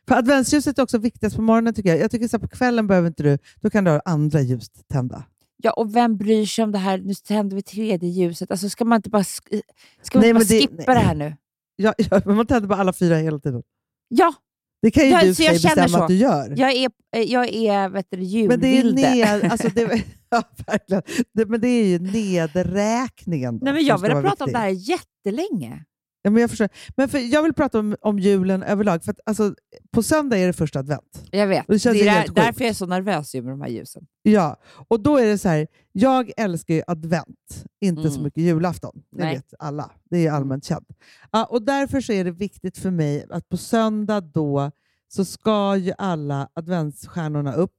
[0.08, 2.00] För adventsljuset är också viktigast på morgonen tycker jag.
[2.00, 5.24] Jag tycker så på kvällen behöver inte du, då kan du ha andra ljus tända.
[5.64, 6.98] Ja, och vem bryr sig om det här?
[6.98, 8.52] Nu tänder vi tredje ljuset.
[8.52, 9.62] Alltså, ska man inte bara, sk-
[10.02, 11.36] ska man Nej, inte bara det- skippa det här nu?
[11.76, 13.64] Ja, ja, men man tänder bara alla fyra hela tiden.
[14.08, 14.34] Ja,
[14.82, 15.98] Det kan ju Ja, du så jag bestämma så.
[15.98, 16.54] att du gör.
[16.58, 18.18] jag är, eh, jag är vet du,
[18.48, 19.10] Men det är, julvilde.
[19.16, 19.82] ned, alltså det,
[20.30, 21.04] ja, verkligen.
[21.34, 23.60] Det, men det är ju nedräkningen.
[23.60, 25.84] Då, Nej, men jag vill vara prata om det här jättelänge.
[26.28, 26.70] Ja, men jag, förstår.
[26.96, 29.04] Men för, jag vill prata om, om julen överlag.
[29.04, 29.56] För att, alltså,
[29.92, 31.24] på söndag är det första advent.
[31.32, 31.68] Jag vet.
[31.68, 34.08] Det Det, känns ju är där, därför jag är så nervös med de här ljusen.
[34.22, 34.58] Ja,
[34.88, 35.68] och då är det så här.
[35.92, 38.24] Jag älskar ju advent, inte så Mm.
[38.24, 39.04] mycket julafton.
[39.12, 39.36] Det Nej.
[39.36, 39.92] vet alla.
[40.10, 40.88] Det är ju allmänt känt.
[41.32, 44.72] Ja, och därför så är det viktigt för mig att på söndag då
[45.08, 47.76] så ska ju alla adventsstjärnorna upp.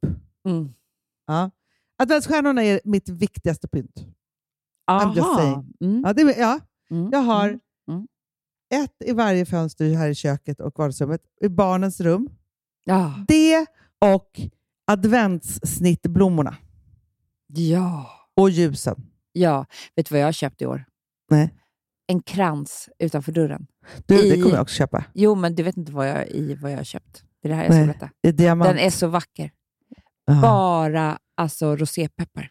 [0.49, 0.69] Mm.
[1.27, 1.51] Ja.
[2.03, 4.07] Adventsstjärnorna är mitt viktigaste pynt.
[4.91, 5.37] I'm just Aha.
[5.39, 5.73] saying.
[5.81, 6.03] Mm.
[6.07, 7.09] Ja, det, ja, Mm.
[7.13, 7.49] jag har
[7.89, 8.07] Mm.
[8.71, 11.21] Ett i varje fönster här i köket och vardagsrummet.
[11.41, 12.29] I barnens rum.
[12.85, 13.25] Ja.
[13.29, 13.67] Det
[13.99, 14.41] och
[14.87, 16.57] adventssnittblommorna.
[17.47, 18.11] ja.
[18.37, 19.07] Och ljusen.
[19.33, 19.67] Ja.
[19.97, 20.85] Vet du vad jag har köpt i år?
[21.31, 21.55] Nej.
[22.07, 23.67] En krans utanför dörren.
[24.07, 25.05] Du, det I- kommer jag också köpa.
[25.15, 27.25] Jo, men du vet inte vad jag, i vad jag har köpt.
[27.43, 28.11] Det är det här jag ska berätta.
[28.69, 29.53] Den är så vacker.
[30.25, 30.41] Ja.
[30.43, 32.51] Bara alltså, rosépeppar.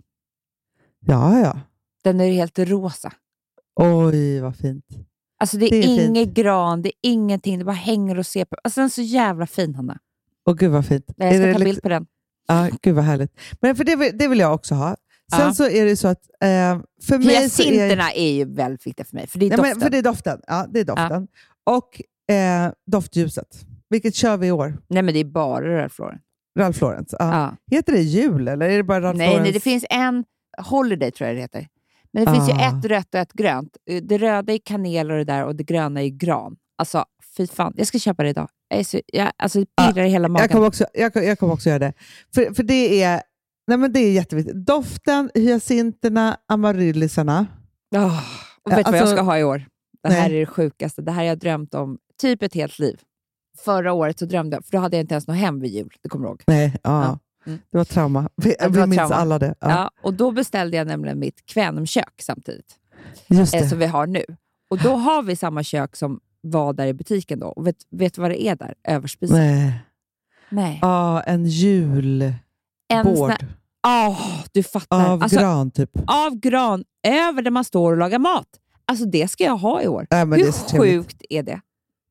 [0.99, 1.59] ja, ja.
[2.03, 3.13] Den är helt rosa.
[3.75, 4.85] Oj, vad fint.
[5.39, 5.99] Alltså det är, Det är fint.
[6.09, 7.59] ingen gran, det är ingenting.
[7.59, 8.59] Det bara hänger rosépeppar.
[8.63, 9.97] Alltså den är så jävla fin, Hanna.
[10.49, 11.05] Åh, gud vad fint.
[11.07, 12.05] Jag ska Är ta liksom- bild på den.
[12.47, 13.31] Ja, gud vad härligt.
[13.61, 14.95] Men för det, vill- det vill jag också ha.
[15.31, 15.53] Sen Ja.
[15.53, 18.17] så är det så att eh, för mig så är...
[18.17, 19.81] Är ju väldigt viktiga för mig, för det är Nej, doften.
[19.81, 20.41] för det är doften.
[20.47, 21.27] Ja, det är doften.
[21.65, 22.01] Och
[22.35, 23.47] eh, doftljuset.
[23.89, 24.77] Vilket kör vi i år?
[24.87, 26.19] Nej, men det är bara Ralph Lauren.
[26.59, 27.05] Ralph Lauren.
[27.11, 27.17] Ja.
[27.19, 27.75] Ja.
[27.75, 29.43] Heter det jul eller är det bara Ralph Nej, Lauren?
[29.43, 30.23] nej, det finns en
[30.57, 31.67] Holiday tror jag det heter.
[32.13, 32.77] Men det finns ju Ah.
[32.77, 33.77] ett rött och ett grönt.
[33.89, 36.55] Eh, Det röda är kanel och det där och det gröna är gran.
[36.77, 37.05] Alltså,
[37.37, 37.73] fy fan.
[37.77, 38.49] Jag ska köpa det idag.
[38.69, 40.43] Jag är så, jag, alltså, det pirrar i hela magen.
[40.43, 41.93] jag, kommer också, jag, jag kommer också göra det.
[42.35, 43.21] För, för det är
[43.69, 44.65] Nej, men det är jätteviktigt.
[44.65, 47.47] Doften, hyacinterna, amaryllisarna.
[47.95, 48.05] Ah,
[48.63, 49.65] och vet du vad jag Alltså- ska ha i år?
[50.03, 50.35] Det här Nej.
[50.35, 51.01] är det sjukaste.
[51.01, 52.99] Det här har jag drömt om typ ett helt liv.
[53.65, 55.89] Förra året så drömde jag, för då hade jag inte ens något hem vid jul.
[56.03, 56.43] Det kommer du ihåg?
[56.47, 57.03] Nej, ja.
[57.03, 57.19] Ja.
[57.47, 57.59] Mm.
[57.71, 58.29] Det var trauma.
[58.35, 59.15] Vi, Ja, vi minns trauma.
[59.15, 59.55] alla det.
[59.59, 59.69] Ja.
[59.69, 59.91] Ja.
[60.01, 62.75] och då beställde jag nämligen mitt kvänumkök samtidigt,
[63.27, 63.69] Just eh, det.
[63.69, 64.23] som vi har nu.
[64.69, 67.47] Och då har vi samma kök som var där i butiken då.
[67.47, 68.73] Och vet, vet du vad det är där?
[68.83, 69.37] Över spisen?
[69.37, 69.79] Nej.
[70.49, 70.79] Nej.
[70.81, 73.29] Ja, en julbord.
[73.29, 73.47] Här,
[73.87, 74.21] Åh,
[74.51, 75.09] du fattar.
[75.11, 75.89] Av Alltså, gran, typ.
[76.07, 78.47] av gran, över där man står och lagar mat.
[78.85, 80.07] Alltså det ska jag ha i år.
[80.09, 81.61] Det Hur är sjukt är det?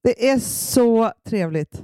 [0.03, 1.83] Det är så trevligt.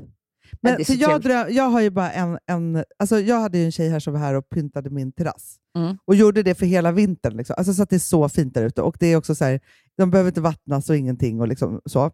[0.63, 2.85] Men, är för jag, dröm, jag har ju bara en, en...
[2.99, 5.57] Alltså jag hade ju en tjej här som var här och pyntade min terrass.
[5.77, 5.97] Mm.
[6.05, 7.37] Och gjorde det för hela vintern.
[7.37, 7.55] Liksom.
[7.59, 8.83] Alltså, så att det är så fint där ute.
[8.83, 9.61] Och det är också så här,
[9.97, 11.41] de behöver inte vattnas och ingenting.
[11.41, 12.11] Och liksom så.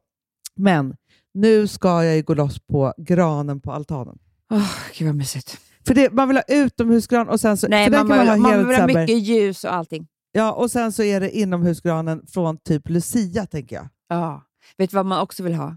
[0.57, 0.96] Men
[1.34, 4.18] nu ska jag ju gå loss på granen på altanen.
[4.51, 5.59] Oh, gud vad mysigt.
[5.86, 7.68] För det, man vill ha utomhusgran och sen så...
[7.68, 10.07] Nej, man, kan vill, man man vill ha mycket ljus och allting.
[10.32, 13.88] Ja, och sen så är det inomhusgranen från typ Lucia, tänker jag.
[14.09, 14.42] Ja.
[14.76, 15.76] Vet du vad man också vill ha?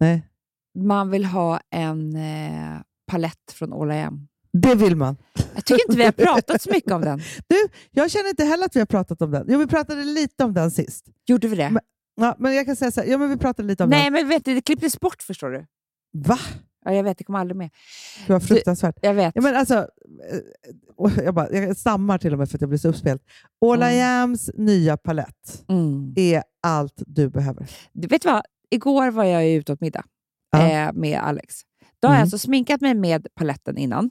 [0.00, 0.26] Nej,
[0.78, 4.28] Man vill ha en eh, palett från All I Am.
[4.52, 5.16] det vill man.
[5.54, 7.18] Jag tycker inte vi har pratat så mycket om den.
[7.48, 9.46] Du, jag känner inte heller att vi har pratat om den.
[9.48, 11.04] Jo, vi pratade lite om den sist.
[11.26, 11.70] Gjorde vi det?
[11.70, 11.82] Men-
[12.14, 14.12] Ja, men jag kan säga så här, ja, men vi pratade lite om Nej, den.
[14.12, 15.66] men vet du, det klipptes bort förstår du.
[16.12, 16.38] Va?
[16.84, 17.70] Ja, jag vet, det kom aldrig med.
[18.26, 18.96] Det var fruktansvärt.
[19.02, 19.32] Jag vet.
[19.34, 19.86] Ja, men alltså,
[20.96, 23.22] och jag, bara, jag stammar till och med för att jag blir så uppspelt.
[23.66, 26.12] All I Ams nya palett Mm.
[26.16, 27.70] är allt du behöver.
[27.92, 28.42] Du vet vad?
[28.70, 30.04] Igår var jag ute åt middag.
[30.56, 31.54] Eh, med Alex.
[32.00, 32.24] Då har jag Mm.
[32.24, 34.10] alltså sminkat mig med paletten innan.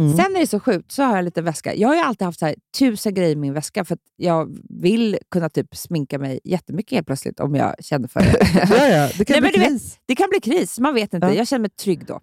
[0.00, 0.16] Mm.
[0.16, 1.74] Sen är det så sjukt, så har jag lite väska.
[1.74, 4.58] Jag har ju alltid haft så här, tusen grejer i min väska för att jag
[4.68, 8.36] vill kunna typ sminka mig jättemycket helt plötsligt om jag känner för det.
[8.78, 9.98] Ja, ja, det kan Nej, bli du vet, kris.
[10.06, 11.26] Det kan bli kris, man vet inte.
[11.26, 11.34] Ja.
[11.34, 12.20] Jag känner mig trygg då.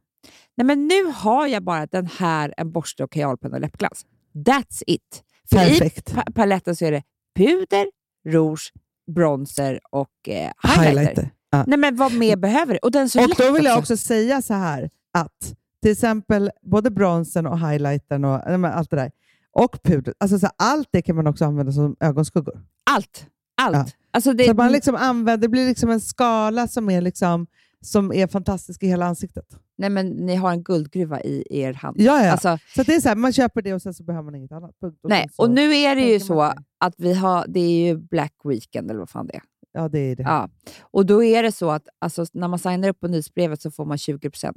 [0.57, 4.05] Nej, men nu har jag bara den här, en borste och kajalpenna och läppglans.
[4.33, 5.23] That's it.
[5.49, 6.09] För Perfekt.
[6.11, 7.03] i pa- paletten så är det
[7.37, 7.87] puder,
[8.27, 8.71] rouge,
[9.15, 10.83] bronzer och eh, highlighter.
[10.83, 11.29] Highlighter.
[11.49, 11.63] Ja.
[11.67, 12.79] Nej, men vad mer behöver det?
[12.79, 13.97] Och den så Och då vill jag också.
[13.97, 19.11] säga så här att till exempel både bronsen och highlightern och allt det där
[19.51, 22.61] och puder, alltså så här, allt det kan man också använda som ögonskuggor.
[22.91, 23.25] Allt.
[23.61, 23.75] Allt.
[23.75, 23.85] Ja.
[24.11, 27.47] Alltså det, så man liksom använder, det blir liksom en skala som är, liksom,
[27.81, 29.45] som är fantastisk i hela ansiktet.
[29.77, 31.95] Nej, men ni har en guldgruva i er hand.
[31.99, 32.31] Ja, ja.
[32.31, 34.51] Alltså, Så det är så här, man köper det och sen så behöver man inget
[34.51, 34.71] annat.
[34.81, 34.99] Punkt.
[35.03, 36.41] Och nej, och nu är det ju så
[36.79, 39.41] att vi har, det är ju Black Weekend eller vad fan det är.
[39.71, 40.23] Ja, det är det.
[40.23, 40.49] Ja.
[40.81, 43.85] Och då är det så att alltså, när man signar upp på nyhetsbrevet så får
[43.85, 44.53] man 20%.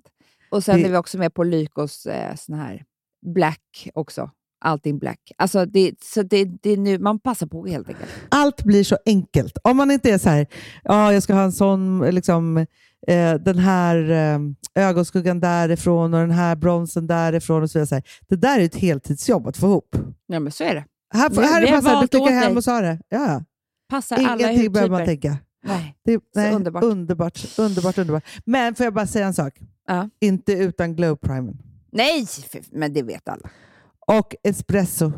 [0.50, 2.84] Och sen Det- är vi också med på Lykos eh, sån här
[3.26, 4.30] Black också.
[4.64, 5.32] Allting black.
[5.38, 8.10] Alltså det, så det, det är nu, man passar på helt enkelt.
[8.28, 9.58] Allt blir så enkelt.
[9.64, 10.46] Om man inte är så här,
[10.84, 12.56] ja, jag ska ha en sån, liksom,
[13.06, 14.38] eh, den här eh,
[14.74, 17.62] ögonskuggan därifrån och den här bronsen därifrån.
[17.62, 17.86] och så vidare.
[17.86, 18.04] Så här.
[18.28, 19.96] Det där är ett heltidsjobb att få ihop.
[20.26, 20.84] Ja, men så är det.
[21.14, 22.98] Här, här vi är har bara så här, du klickar hem och sa det.
[23.08, 23.44] Ja.
[23.92, 25.28] Passar alla Ingenting behöver man hudtyper.
[25.28, 25.38] tänka.
[25.64, 25.96] Nej.
[26.04, 26.84] Det, nej, underbart.
[26.84, 27.58] underbart.
[27.58, 28.24] Underbart, underbart.
[28.44, 29.60] Men får jag bara säga en sak?
[29.86, 30.08] Ja.
[30.20, 31.58] Inte utan glow primen.
[31.92, 32.26] Nej,
[32.70, 33.50] men det vet alla.
[34.06, 35.12] Och espresso.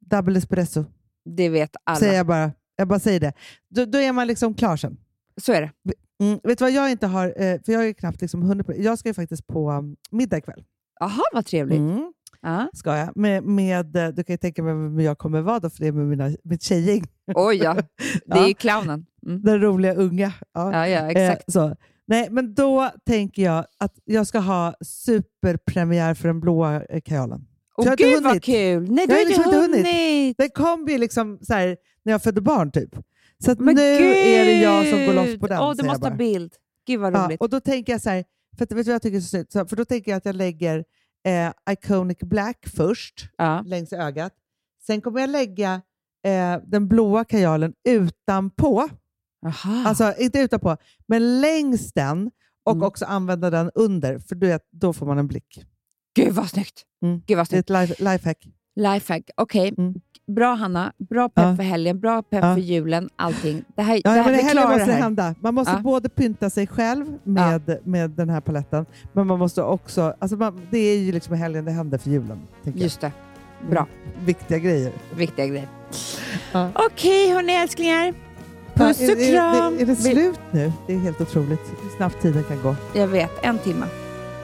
[0.00, 0.84] Double espresso.
[1.24, 1.98] Det vet alla.
[1.98, 2.52] Säger jag bara.
[2.76, 3.32] Jag bara säger det.
[3.68, 4.96] Då, då är man liksom klar sen.
[5.40, 5.72] Så är det.
[6.24, 7.26] Mm, vet du vad jag inte har?
[7.26, 8.74] Eh, för jag är knappt liksom 100%.
[8.82, 10.64] Jag ska ju faktiskt på um, middag ikväll.
[11.00, 11.78] Jaha, vad trevligt.
[11.78, 12.12] Mm,
[12.42, 12.70] Ja.
[12.74, 13.16] ska jag.
[13.16, 15.86] Med, med, eh, du kan ju tänka mig vem jag kommer vara då, för det
[15.86, 17.04] är med mina, mitt tjejgäng.
[17.34, 17.74] Oj ja,
[18.26, 18.54] det är Ja.
[18.58, 19.06] clownen.
[19.26, 19.42] Mm.
[19.42, 20.32] Den roliga unga.
[20.54, 20.72] Ja.
[20.72, 21.56] Ja, ja, exakt.
[21.56, 21.72] Eh.
[22.06, 27.46] Nej, men då tänker jag att jag ska ha superpremiär för den blåa eh, kajalen.
[27.76, 28.90] Åh inte gud vad kul!
[28.90, 29.86] Nej, du har liksom inte hunnit.
[29.86, 30.36] hunnit.
[30.38, 32.90] Den kom ju liksom så här, när jag födde barn typ.
[33.44, 33.78] Så nu gud!
[33.80, 35.60] är det jag som går loss på den.
[35.60, 36.52] Åh, du måste ha bild.
[36.86, 37.40] Gud vad Ja, roligt.
[37.40, 38.24] och då tänker jag så här,
[38.58, 39.52] för vet du vad jag tycker är så snyggt?
[39.52, 40.84] För då tänker jag att jag lägger
[41.26, 43.62] eh, Iconic Black först, Ja.
[43.66, 44.32] längs ögat.
[44.86, 45.82] Sen kommer jag lägga
[46.26, 48.88] eh, den blåa kajalen utanpå.
[49.46, 49.84] Aha.
[49.88, 50.76] Alltså inte utanpå,
[51.08, 52.30] men längs den
[52.64, 52.86] och Mm.
[52.86, 55.64] också använda den under, för du vet, då får man en blick.
[56.16, 56.82] Gud vad snyggt!
[57.04, 57.22] Mm.
[57.26, 57.70] Gud vad Det är snyggt.
[57.70, 58.46] ett life, lifehack.
[58.76, 59.30] Lifehack.
[59.36, 59.94] Okej, Mm.
[60.34, 60.92] Bra Hanna.
[60.98, 61.56] Bra pepp Ja.
[61.56, 62.54] för helgen, bra pepp Ja.
[62.54, 63.64] för julen, allting.
[63.76, 65.02] Det här, Ja, det här, men det klarar måste det här.
[65.02, 65.34] hända.
[65.40, 65.78] Man måste Ja.
[65.78, 70.14] både pynta sig själv med, med den här paletten, men man måste också...
[70.18, 72.38] Alltså man, det är ju liksom helgen det händer för julen.
[72.64, 73.12] Just det.
[73.70, 73.86] Bra.
[74.18, 74.26] jag.
[74.26, 74.92] Viktiga grejer.
[75.16, 75.68] Viktiga grejer.
[76.52, 76.68] Ja.
[76.74, 78.14] Okej hörni älsklingar.
[78.74, 79.74] Puss och är, är, kram.
[79.76, 80.72] är, är det slut nu?
[80.86, 82.76] Det är helt otroligt hur snabbt tiden kan gå.
[82.94, 83.86] Jag vet, en timme.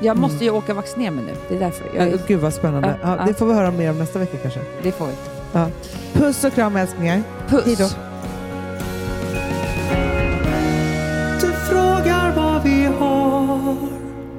[0.01, 0.21] Jag Mm.
[0.21, 1.33] måste ju åka och vaccinera mig nu.
[1.49, 1.97] Det är därför.
[1.97, 2.89] Jag, Ja, Gud vad spännande.
[3.03, 3.27] Ja, Ja, ja.
[3.27, 4.61] Det får vi höra mer om nästa vecka kanske.
[4.83, 5.13] det får vi.
[6.13, 7.23] Puss och kram älsklingar.
[7.49, 7.65] Puss.
[7.65, 7.89] Hej då.
[11.41, 13.77] Du frågar vad vi har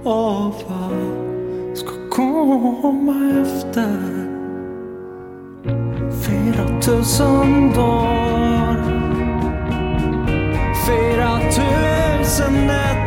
[0.03, 3.97] och vad ska komma efter
[6.22, 8.84] Fyra tusen dagar
[10.88, 13.07] Fyra tusen nätter